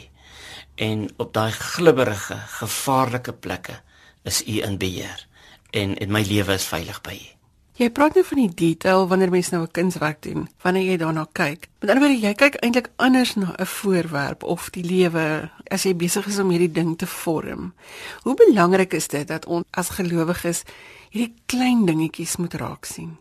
En 0.75 1.05
op 1.17 1.31
daai 1.33 1.51
glibberige, 1.55 2.35
gevaarlike 2.59 3.37
plekke 3.39 3.79
is 4.27 4.43
U 4.43 4.59
in 4.61 4.77
beheer 4.77 5.27
en 5.71 5.95
en 5.95 6.11
my 6.11 6.25
lewe 6.27 6.59
is 6.59 6.67
veilig 6.67 6.99
by 7.05 7.15
U. 7.15 7.40
Jy 7.81 7.87
praat 7.89 8.13
nou 8.13 8.21
van 8.27 8.37
die 8.37 8.51
detail 8.53 9.07
wanneer 9.09 9.31
mens 9.33 9.47
nou 9.49 9.63
'n 9.63 9.71
kunswerk 9.71 10.21
doen, 10.21 10.47
wanneer 10.61 10.83
jy 10.83 10.97
daarna 10.97 11.25
kyk. 11.33 11.67
Met 11.79 11.89
ander 11.89 12.03
woorde, 12.03 12.27
jy 12.27 12.33
kyk 12.33 12.55
eintlik 12.61 12.89
anders 12.95 13.35
na 13.35 13.55
'n 13.57 13.65
voorwerp 13.65 14.43
of 14.43 14.69
die 14.69 14.83
lewe 14.83 15.49
as 15.67 15.83
jy 15.83 15.95
besig 15.95 16.27
is 16.27 16.39
om 16.39 16.49
hierdie 16.49 16.71
ding 16.71 16.97
te 16.97 17.07
vorm. 17.07 17.73
Hoe 18.21 18.35
belangrik 18.35 18.93
is 18.93 19.07
dit 19.07 19.27
dat 19.27 19.45
ons 19.45 19.65
as 19.71 19.89
gelowiges 19.89 20.63
hierdie 21.09 21.33
klein 21.45 21.85
dingetjies 21.85 22.35
moet 22.35 22.53
raak 22.53 22.85
sien? 22.85 23.17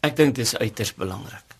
Ek 0.00 0.16
dink 0.16 0.34
dit 0.34 0.44
is 0.44 0.56
uiters 0.56 0.94
belangrik. 0.94 1.56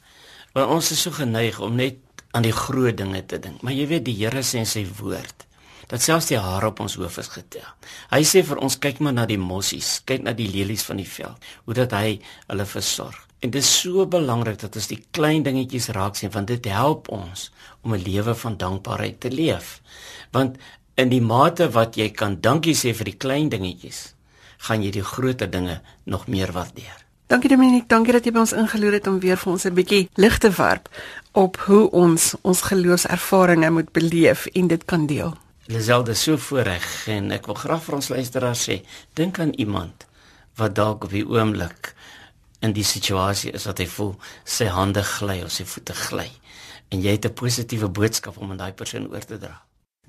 Want 0.53 0.71
ons 0.71 0.91
is 0.91 1.03
so 1.03 1.11
geneig 1.11 1.61
om 1.61 1.75
net 1.75 1.97
aan 2.31 2.43
die 2.43 2.53
groot 2.53 2.97
dinge 2.97 3.27
te 3.27 3.39
dink, 3.39 3.63
maar 3.63 3.73
jy 3.73 3.87
weet 3.87 4.05
die 4.05 4.25
Here 4.25 4.43
sê 4.43 4.59
in 4.59 4.67
sy 4.67 4.87
woord 4.99 5.47
dat 5.91 6.03
selfs 6.03 6.31
die 6.31 6.39
hare 6.39 6.71
op 6.71 6.81
ons 6.85 6.95
hoof 7.01 7.19
is 7.19 7.31
getel. 7.35 7.67
Hy 8.13 8.23
sê 8.23 8.45
vir 8.47 8.61
ons 8.63 8.79
kyk 8.79 9.01
maar 9.03 9.17
na 9.17 9.27
die 9.27 9.41
mossies, 9.41 9.99
kyk 10.07 10.23
na 10.23 10.35
die 10.39 10.49
lelies 10.51 10.87
van 10.87 11.01
die 11.03 11.09
veld, 11.09 11.51
hoe 11.67 11.75
dat 11.75 11.97
hy 11.99 12.21
hulle 12.47 12.67
versorg. 12.67 13.19
En 13.41 13.51
dit 13.51 13.63
is 13.63 13.71
so 13.81 14.05
belangrik 14.07 14.61
dat 14.61 14.77
ons 14.77 14.91
die 14.91 15.01
klein 15.17 15.43
dingetjies 15.43 15.89
raak 15.97 16.19
sien 16.19 16.31
want 16.31 16.51
dit 16.53 16.67
help 16.71 17.09
ons 17.09 17.49
om 17.83 17.95
'n 17.95 18.05
lewe 18.05 18.35
van 18.35 18.57
dankbaarheid 18.57 19.21
te 19.21 19.31
leef. 19.31 19.81
Want 20.31 20.59
in 20.95 21.09
die 21.09 21.23
mate 21.23 21.71
wat 21.71 21.97
jy 21.97 22.11
kan 22.11 22.41
dankie 22.41 22.75
sê 22.75 22.95
vir 22.95 23.05
die 23.05 23.17
klein 23.17 23.49
dingetjies, 23.49 24.15
gaan 24.59 24.83
jy 24.83 24.91
die 24.91 25.05
groter 25.05 25.51
dinge 25.51 25.81
nog 26.05 26.27
meer 26.27 26.53
waardeer. 26.53 27.07
Dankie 27.27 27.49
Dominiek, 27.49 27.89
dankie 27.89 28.13
dat 28.13 28.25
jy 28.25 28.33
by 28.33 28.39
ons 28.39 28.53
ingeloer 28.53 28.93
het 28.93 29.07
om 29.07 29.21
weer 29.21 29.37
vir 29.37 29.53
ons 29.53 29.65
'n 29.65 29.75
bietjie 29.75 30.09
lig 30.15 30.39
te 30.39 30.51
werp 30.51 30.89
op 31.33 31.57
hoe 31.57 31.91
ons 31.91 32.35
ons 32.43 32.61
geloofservarings 32.61 33.71
moet 33.71 33.93
beleef 33.93 34.47
en 34.47 34.67
dit 34.67 34.85
kan 34.85 35.07
deel. 35.07 35.37
Liselde 35.71 36.15
so 36.19 36.35
voorreg 36.37 36.87
en 37.13 37.31
ek 37.31 37.45
wil 37.47 37.55
graag 37.55 37.83
vir 37.85 37.97
ons 38.01 38.09
luisteraars 38.11 38.63
sê, 38.67 38.81
dink 39.15 39.39
aan 39.39 39.53
iemand 39.55 40.03
wat 40.59 40.75
dalk 40.75 41.07
op 41.07 41.15
die 41.15 41.23
oomblik 41.23 41.93
in 42.67 42.75
die 42.75 42.87
situasie 42.87 43.53
is 43.55 43.69
wat 43.71 43.79
hy 43.79 43.87
voel 43.93 44.11
sy 44.43 44.67
hande 44.75 45.05
gly 45.07 45.39
of 45.47 45.55
sy 45.55 45.69
voete 45.71 45.95
gly 45.95 46.27
en 46.91 47.05
jy 47.07 47.15
het 47.15 47.31
'n 47.31 47.39
positiewe 47.39 47.89
boodskap 47.89 48.43
om 48.43 48.51
aan 48.51 48.59
daai 48.65 48.73
persoon 48.73 49.07
oor 49.15 49.23
te 49.25 49.39
dra. 49.39 49.63